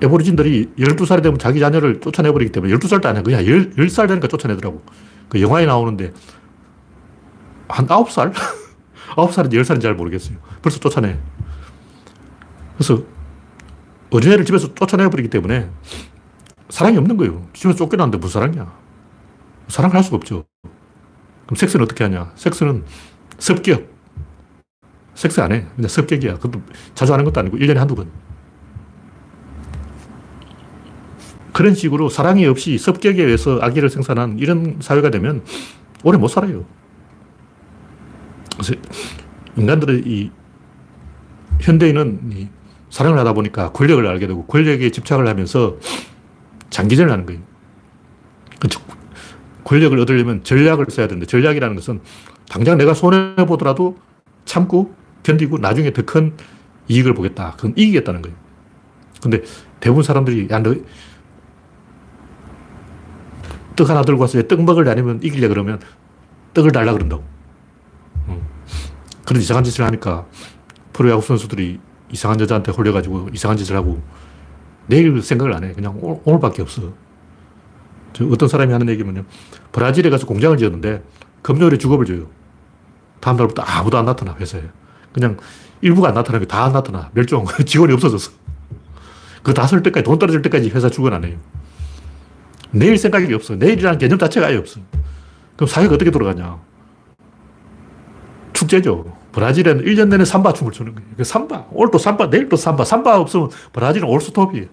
[0.00, 3.22] 에보리진들이 12살이 되면 자기 자녀를 쫓아내버리기 때문에 12살도 아니야.
[3.22, 4.82] 그냥 10, 10살 되니까 쫓아내더라고.
[5.30, 6.12] 그 영화에 나오는데
[7.68, 8.34] 한 9살?
[9.16, 10.36] 9살인지 10살인지 잘 모르겠어요.
[10.60, 11.18] 벌써 쫓아내.
[12.74, 13.02] 그래서
[14.10, 15.70] 어린애를 집에서 쫓아내버리기 때문에
[16.68, 17.46] 사랑이 없는 거예요.
[17.52, 18.72] 집에서 쫓겨났는데 무슨 사랑이야.
[19.68, 20.44] 사랑을 할 수가 없죠.
[21.46, 22.32] 그럼 섹스는 어떻게 하냐?
[22.34, 22.84] 섹스는
[23.38, 23.88] 습격.
[25.14, 25.66] 섹스 안 해.
[25.76, 26.34] 그냥 습격이야.
[26.34, 26.62] 그것도
[26.94, 28.10] 자주 하는 것도 아니고 1년에 한두 번.
[31.60, 35.44] 그런 식으로 사랑이 없이 습격에 의해서 아기를 생산한 이런 사회가 되면
[36.02, 36.64] 오래 못 살아요.
[38.54, 38.72] 그래서
[39.58, 40.30] 인간들의 이
[41.60, 42.48] 현대인은 이
[42.88, 45.76] 사랑을 하다 보니까 권력을 알게 되고 권력에 집착을 하면서
[46.70, 47.42] 장기전을 하는 거예요.
[48.58, 48.80] 그렇죠.
[49.64, 52.00] 권력을 얻으려면 전략을 써야 되는데 전략이라는 것은
[52.48, 53.98] 당장 내가 손해보더라도
[54.46, 54.94] 참고
[55.24, 56.32] 견디고 나중에 더 큰
[56.88, 57.52] 이익을 보겠다.
[57.56, 58.34] 그건 이기겠다는 거예요.
[59.20, 59.42] 근데
[59.80, 60.74] 대부분 사람들이 야, 너,
[63.80, 65.80] 떡 하나 들고 와서 떡 먹을래 아니면 이길래 그러면
[66.52, 67.24] 떡을 달라 그런다고.
[68.28, 68.42] 음.
[69.24, 70.26] 그런 이상한 짓을 하니까
[70.92, 71.80] 프로야구 선수들이
[72.12, 74.02] 이상한 여자한테 홀려가지고 이상한 짓을 하고
[74.86, 75.72] 내일 생각을 안 해.
[75.72, 76.92] 그냥 오늘, 밖에 없어.
[78.30, 79.24] 어떤 사람이 하는 얘기면요.
[79.72, 81.02] 브라질에 가서 공장을 지었는데
[81.40, 82.26] 금요일에 주급을 줘요.
[83.20, 84.62] 다음 날부터 아무도 안 나타나, 회사에.
[85.14, 85.38] 그냥
[85.80, 87.08] 일부가 안 나타나고 다 안 나타나.
[87.14, 87.46] 멸종.
[87.64, 88.32] 직원이 없어졌어.
[89.42, 91.38] 그 다 쓸 때까지, 돈 떨어질 때까지 회사 출근 안 해요.
[92.72, 93.56] 내일 생각이 없어.
[93.56, 94.80] 내일이라는 개념 자체가 아예 없어.
[95.56, 96.58] 그럼 사회가 어떻게 돌아가냐.
[98.52, 99.16] 축제죠.
[99.32, 101.08] 브라질에는 1년 내내 삼바 춤을 추는 거예요.
[101.16, 101.66] 그 삼바.
[101.92, 102.84] 또 삼바, 내일 또 삼바.
[102.84, 104.66] 삼바 없으면 브라질은 올스톱이에요.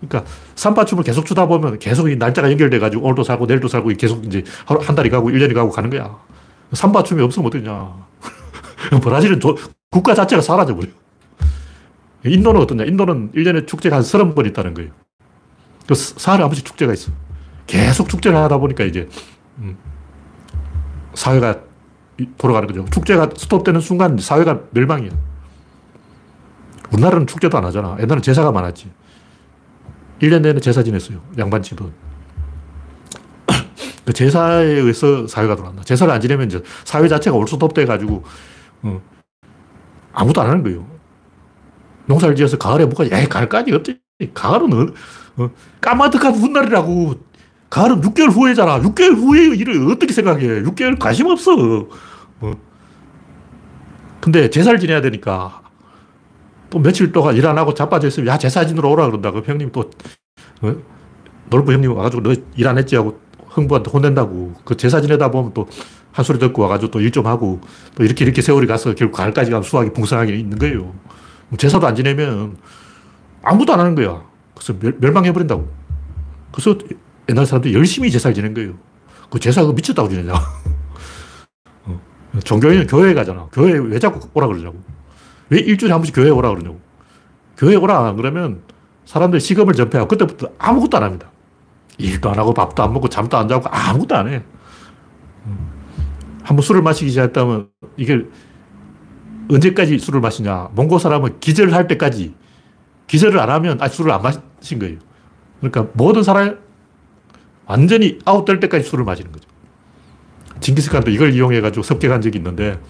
[0.00, 4.24] 그러니까 삼바 춤을 계속 추다 보면 계속 이 날짜가 연결돼가지고 오늘도 살고 내일도 살고 계속
[4.26, 6.18] 이제 한 달이 가고 1년이 가고 가는 거야.
[6.72, 8.06] 삼바 춤이 없으면 어떠냐.
[9.02, 9.56] 브라질은 조,
[9.90, 10.88] 국가 자체가 사라져버려.
[12.24, 12.84] 인도는 어떠냐.
[12.84, 14.90] 인도는 1년에 축제가 한 30번 있다는 거예요.
[15.92, 17.12] 그 사흘에 한 번씩 축제가 있어.
[17.66, 19.08] 계속 축제를 하다 보니까 이제,
[19.58, 19.76] 음,
[21.12, 21.60] 사회가
[22.38, 22.86] 돌아가는 거죠.
[22.90, 25.10] 축제가 스톱되는 순간 사회가 멸망이야.
[26.92, 27.98] 우리나라는 축제도 안 하잖아.
[28.00, 28.90] 옛날에 제사가 많았지.
[30.22, 31.20] 1년 내내 제사 지냈어요.
[31.36, 31.92] 양반 집은.
[34.06, 35.82] 그 제사에 의해서 사회가 돌아간다.
[35.84, 38.24] 제사를 안 지내면 이제 사회 자체가 올수톱돼 가지고,
[38.82, 39.02] 어,
[40.14, 40.86] 아무도 안 하는 거예요.
[42.06, 44.00] 농사를 지어서 가을에 뭐가, 야, 가을까지 없지.
[44.32, 44.94] 가을은,
[45.36, 47.14] 어, 어 까마득한 훗날이라고.
[47.70, 48.80] 가을은 6개월 후에잖아.
[48.80, 50.62] 6개월 후에 일을 어떻게 생각해?
[50.62, 51.86] 6개월 관심 없어.
[52.40, 52.52] 어.
[54.20, 55.62] 근데 제사를 지내야 되니까
[56.70, 59.30] 또 며칠 동안 일 안 하고 자빠져 있으면 야, 제사 지내러 오라 그런다.
[59.30, 59.90] 그 형님이 또,
[60.62, 60.74] 어?
[61.50, 64.54] 놀부 형님 와가지고 너 일 안 했지 하고 흥부한테 혼낸다고.
[64.64, 65.66] 그 제사 지내다 보면 또
[66.12, 67.60] 한 소리 듣고 와가지고 또 일 좀 하고
[67.94, 70.92] 또 이렇게 이렇게 세월이 가서 결국 가을까지 가면 수확이 풍성하게 있는 거예요.
[71.48, 72.58] 뭐 제사도 안 지내면
[73.42, 74.22] 아무도 안 하는 거야.
[74.54, 75.68] 그래서 멸, 망해버린다고.
[76.52, 76.76] 그래서
[77.28, 78.74] 옛날 사람들이 열심히 제사를 지낸 거예요.
[79.30, 80.32] 그 제사 그 미쳤다고 지내냐.
[81.86, 82.00] 어.
[82.44, 83.48] 종교인은 교회에 가잖아.
[83.52, 84.78] 교회에 왜 자꾸 오라 그러냐고.
[85.48, 86.80] 왜 일주일에 한 번씩 교회에 오라 그러냐고.
[87.56, 88.62] 교회에 오라 그러면
[89.04, 91.30] 사람들이 시금을 전폐하고 그때부터 아무것도 안 합니다.
[91.98, 94.42] 일도 안 하고 밥도 안 먹고 잠도 안 자고 아무것도 안 해.
[95.46, 95.70] 음.
[96.42, 98.24] 한번 술을 마시기 시작했다면 이게
[99.50, 100.70] 언제까지 술을 마시냐.
[100.74, 102.34] 몽고 사람은 기절할 때까지
[103.12, 104.96] 기절을 안 하면 아 술을 안 마신 거예요.
[105.60, 106.58] 그러니까 모든 사람
[107.66, 109.46] 완전히 아웃될 때까지 술을 마시는 거죠.
[110.60, 112.80] 징기스칸도 이걸 이용해가지고 섭격한 적이 있는데,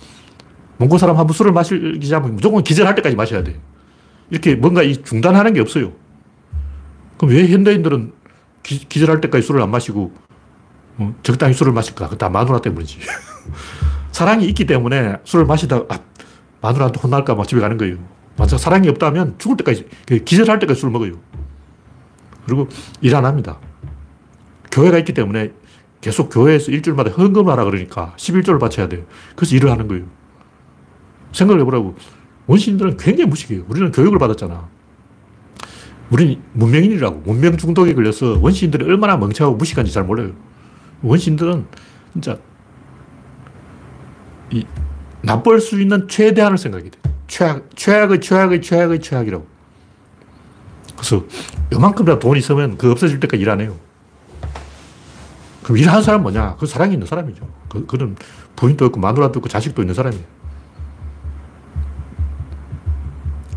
[0.79, 3.59] 몽골 사람 한 번 술을 마시기 시작하면 무조건 기절할 때까지 마셔야 돼
[4.31, 5.93] 이렇게 뭔가 이 중단하는 게 없어요.
[7.17, 8.13] 그럼 왜 현대인들은
[8.63, 10.15] 기, 절할 때까지 술을 안 마시고,
[10.99, 12.09] 어, 적당히 술을 마실까?
[12.11, 13.01] 그다 마누라 때문이지.
[14.13, 15.99] 사랑이 있기 때문에 술을 마시다가, 아,
[16.61, 17.97] 마누라한테 혼날까 봐 집에 가는 거예요.
[18.37, 19.87] 만약 사랑이 없다면 죽을 때까지,
[20.25, 21.15] 기절할 때까지 술을 먹어요.
[22.47, 22.69] 그리고
[23.01, 23.59] 일 안 합니다.
[24.71, 25.53] 교회가 있기 때문에
[26.01, 29.05] 계속 교회에서 일주일마다 헌금을 하라 그러니까 11조를 바쳐야 돼요.
[29.37, 30.05] 그래서 일을 하는 거예요.
[31.33, 31.95] 생각을 해보라고.
[32.47, 33.65] 원시인들은 굉장히 무식해요.
[33.69, 34.69] 우리는 교육을 받았잖아.
[36.11, 37.21] 우리는 문명인이라고.
[37.25, 40.33] 문명 중독에 걸려서 원시인들이 얼마나 멍청하고 무식한지 잘 몰라요.
[41.03, 41.67] 원시인들은
[42.15, 42.39] 진짜
[44.51, 44.67] 이
[45.23, 46.99] 나쁠 수 있는 최대한을 생각이 돼.
[47.27, 49.47] 최악, 최악의 최악의 최악의 최악이라고.
[50.97, 51.25] 그래서
[51.73, 53.77] 요만큼이라도 돈 있으면 그 없어질 때까지 일 안 해요.
[55.63, 56.57] 그럼 일하는 사람은 뭐냐?
[56.57, 57.49] 그 사랑이 있는 사람이죠.
[57.69, 58.17] 그, 그는
[58.57, 60.25] 부인도 있고 마누라도 있고 자식도 있는 사람이에요.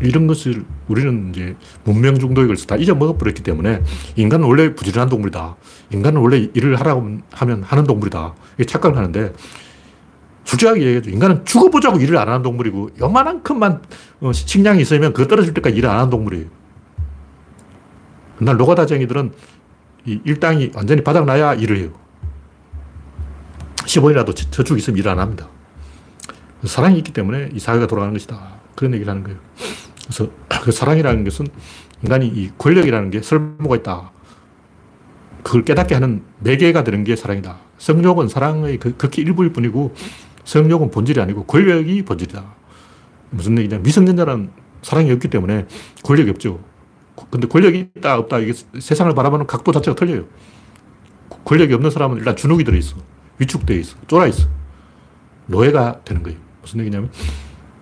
[0.02, 3.82] 이런 것을 우리는 이제 문명 중독에 걸려서 다 잊어먹어버렸기 때문에
[4.16, 5.56] 인간은 원래 부지런한 동물이다.
[5.90, 8.34] 인간은 원래 일을 하라고 하면 하는 동물이다.
[8.56, 9.32] 이게 착각을 하는데
[10.46, 13.82] 솔직하게 얘기해도 인간은 죽어보자고 일을 안 하는 동물이고 요만한 큼만
[14.20, 16.46] 어, 식량이 있으면 그거 떨어질 때까지 일을 안 하는 동물이에요.
[18.38, 19.32] 그날 노가다쟁이들은
[20.06, 21.90] 이 일당이 완전히 바닥나야 일을 해요.
[23.76, 25.48] 10원이라도 저축 있으면 일 안 합니다.
[26.64, 28.38] 사랑이 있기 때문에 이 사회가 돌아가는 것이다.
[28.74, 29.38] 그런 얘기를 하는 거예요.
[30.04, 30.30] 그래서
[30.62, 31.46] 그 사랑이라는 것은
[32.02, 34.12] 인간이 이 권력이라는 게 설모가 있다.
[35.42, 37.56] 그걸 깨닫게 하는 매개가 되는 게 사랑이다.
[37.78, 39.94] 성욕은 사랑의 그 극히 일부일 뿐이고
[40.46, 42.42] 성욕은 본질이 아니고 권력이 본질이다.
[43.30, 43.78] 무슨 얘기냐.
[43.78, 45.66] 미성년자는 사랑이 없기 때문에
[46.04, 46.60] 권력이 없죠.
[47.30, 48.38] 근데 권력이 있다, 없다.
[48.38, 50.24] 이게 세상을 바라보는 각도 자체가 틀려요.
[51.44, 52.96] 권력이 없는 사람은 일단 주눅이 들어있어.
[53.38, 53.96] 위축되어 있어.
[54.06, 54.48] 쫄아 있어.
[55.46, 56.38] 노예가 되는 거예요.
[56.62, 57.10] 무슨 얘기냐면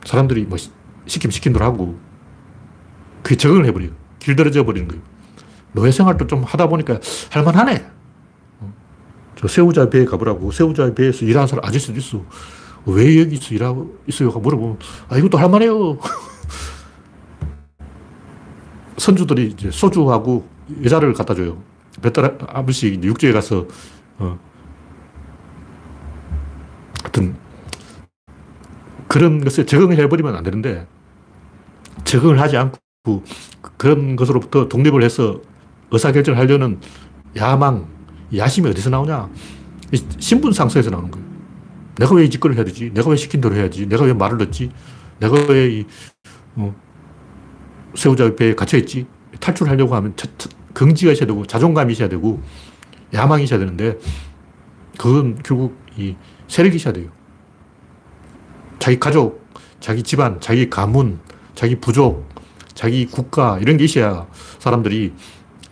[0.05, 0.57] 사람들이 뭐
[1.07, 1.99] 시키면 시킨 대로 하고
[3.23, 3.91] 그게 적응을 해버려요.
[4.21, 5.03] 길들여져 버리는 거예요.
[5.73, 6.99] 노예 생활도 좀 하다 보니까
[7.31, 7.85] 할만하네.
[9.45, 10.51] 저 새우자 배에 가보라고.
[10.53, 12.25] 새우자 배에서 일하는 사람 아저씨도 있어.
[12.87, 14.31] 왜 여기서 일하고 있어요?
[14.31, 14.79] 물어보면,
[15.11, 15.99] 아, 이것도 할만해요.
[18.97, 20.49] 선주들이 이제 소주하고
[20.83, 21.63] 여자를 갖다 줘요.
[22.01, 23.67] 몇달 한 번씩 육지에 가서,
[24.17, 24.39] 어,
[27.03, 27.37] 하여튼,
[29.09, 30.87] 그런 것에 적응을 해버리면 안 되는데,
[32.05, 33.25] 적응을 하지 않고,
[33.77, 35.43] 그런 것으로부터 독립을 해서
[35.91, 36.81] 의사결정을 하려는
[37.37, 37.94] 야망,
[38.37, 39.29] 야심이 어디서 나오냐?
[40.19, 41.27] 신분상서에서 나오는 거예요.
[41.99, 42.91] 내가 왜 이 짓거리를 해야 되지?
[42.93, 43.87] 내가 왜 시킨 대로 해야지?
[43.87, 44.71] 내가 왜 말을 듣지?
[45.21, 45.85] 내가 왜 이,
[46.57, 46.75] 어,
[47.95, 49.07] 새우자 배에 갇혀있지?
[49.41, 52.43] 탈출하려고 하면 차, 차, 긍지가 있어야 되고, 자존감이 있어야 되고,
[53.13, 53.97] 야망이 있어야 되는데,
[54.99, 56.17] 그건 결국 이
[56.49, 57.11] 세력이 있어야 돼요.
[58.81, 59.47] 자기 가족,
[59.79, 61.21] 자기 집안, 자기 가문,
[61.55, 62.29] 자기 부족,
[62.75, 64.27] 자기 국가, 이런 게 있어야
[64.59, 65.13] 사람들이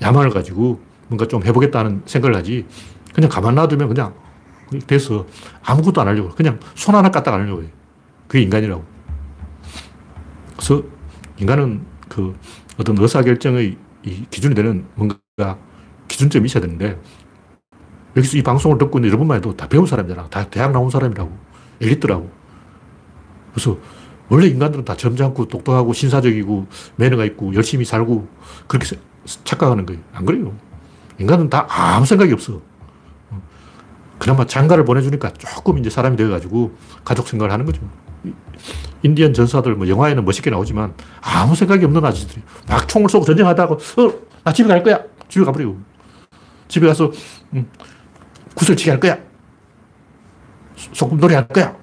[0.01, 0.81] 야망을 가지고
[1.13, 2.67] 뭔가 좀 해보겠다는 생각을 하지.
[3.13, 4.15] 그냥 가만 놔두면 그냥
[4.87, 5.27] 돼서
[5.63, 6.31] 아무것도 안 하려고.
[6.31, 7.67] 그냥 손 하나 까딱 안 하려고 해.
[8.27, 8.83] 그게 인간이라고.
[10.57, 10.83] 그래서
[11.37, 12.35] 인간은 그
[12.79, 15.19] 어떤 의사결정의 이 기준이 되는 뭔가
[16.09, 16.99] 기준점이 있어야 되는데
[18.17, 20.29] 여기서 이 방송을 듣고 있는 여러분만 해도 다 배운 사람이잖아.
[20.31, 21.31] 다 대학 나온 사람이라고.
[21.83, 22.31] 엘리트라고.
[23.53, 23.77] 그래서
[24.31, 28.29] 원래 인간들은 다 점잖고 똑똑하고 신사적이고 매너가 있고 열심히 살고
[28.67, 28.97] 그렇게
[29.45, 30.01] 착각하는 거예요.
[30.15, 30.55] 안 그래요.
[31.23, 32.61] 인간은 다 아무 생각이 없어.
[34.19, 37.81] 그나마 장가를 보내주니까 조금 이제 사람이 되어가지고 가족 생각을 하는 거죠.
[39.03, 44.13] 인디언 전사들 뭐 영화에는 멋있게 나오지만 아무 생각이 없는 아저씨들이 막 총을 쏘고 전쟁하다가 어,
[44.45, 45.01] 나 집에 갈 거야.
[45.29, 45.81] 집에 가버리고.
[46.69, 47.11] 집에 가서
[47.55, 47.69] 음,
[48.55, 49.19] 구슬치기 할 거야.
[50.77, 51.77] 소꿉놀이 할 거야.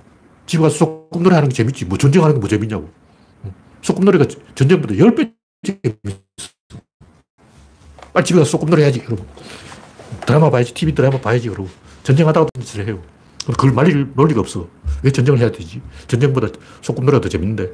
[0.46, 1.86] 집에 가서 소꿉놀이 하는 게 재밌지.
[1.86, 2.90] 뭐 전쟁하는 게 뭐 재밌냐고.
[3.82, 4.26] 소꿉놀이가
[4.56, 5.34] 전쟁보다 10배
[5.66, 6.20] 재밌어.
[8.20, 9.02] 빨리 집에 가서 소꿉놀이 해야지.
[9.06, 9.26] 여러분.
[10.26, 10.74] 드라마 봐야지.
[10.74, 11.48] TV 드라마 봐야지.
[11.48, 11.70] 여러분.
[12.04, 13.02] 전쟁하다가 짓을 해요.
[13.48, 14.68] 그걸 말릴 논리가 없어.
[15.04, 15.82] 왜 전쟁을 해야 되지?
[16.08, 16.50] 전쟁보다
[16.82, 17.72] 소꿉놀이가 더 재밌는데.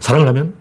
[0.00, 0.54] 사랑을 하면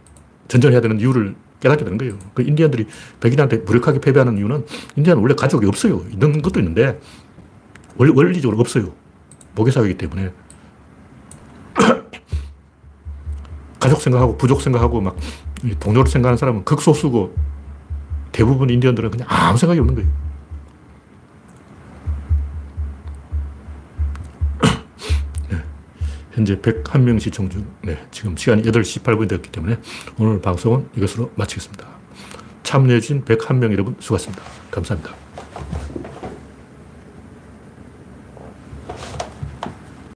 [0.48, 2.18] 전쟁을 해야 되는 이유를 깨닫게 되는 거예요.
[2.34, 2.88] 그 인디언들이
[3.20, 6.06] 백인한테 무력하게 패배하는 이유는 인디언은 원래 가족이 없어요.
[6.10, 7.00] 있는 것도 있는데
[7.98, 8.94] 원리, 원리적으로 없어요.
[9.56, 10.32] 모계사회이기 때문에.
[13.82, 15.18] 가족 생각하고 부족 생각하고 막
[15.80, 17.36] 동료를 생각하는 사람은 극소수고
[18.38, 20.10] 대부분 인디언들은 그냥 아무 생각이 없는 거예요.
[25.50, 25.58] 네.
[26.34, 28.00] 현재 101명 시청 중, 네.
[28.12, 29.80] 지금 시간이 8시 8분이 되었기 때문에
[30.20, 31.88] 오늘 방송은 이것으로 마치겠습니다.
[32.62, 34.44] 참여해주신 101명 여러분 수고하셨습니다.
[34.70, 35.16] 감사합니다.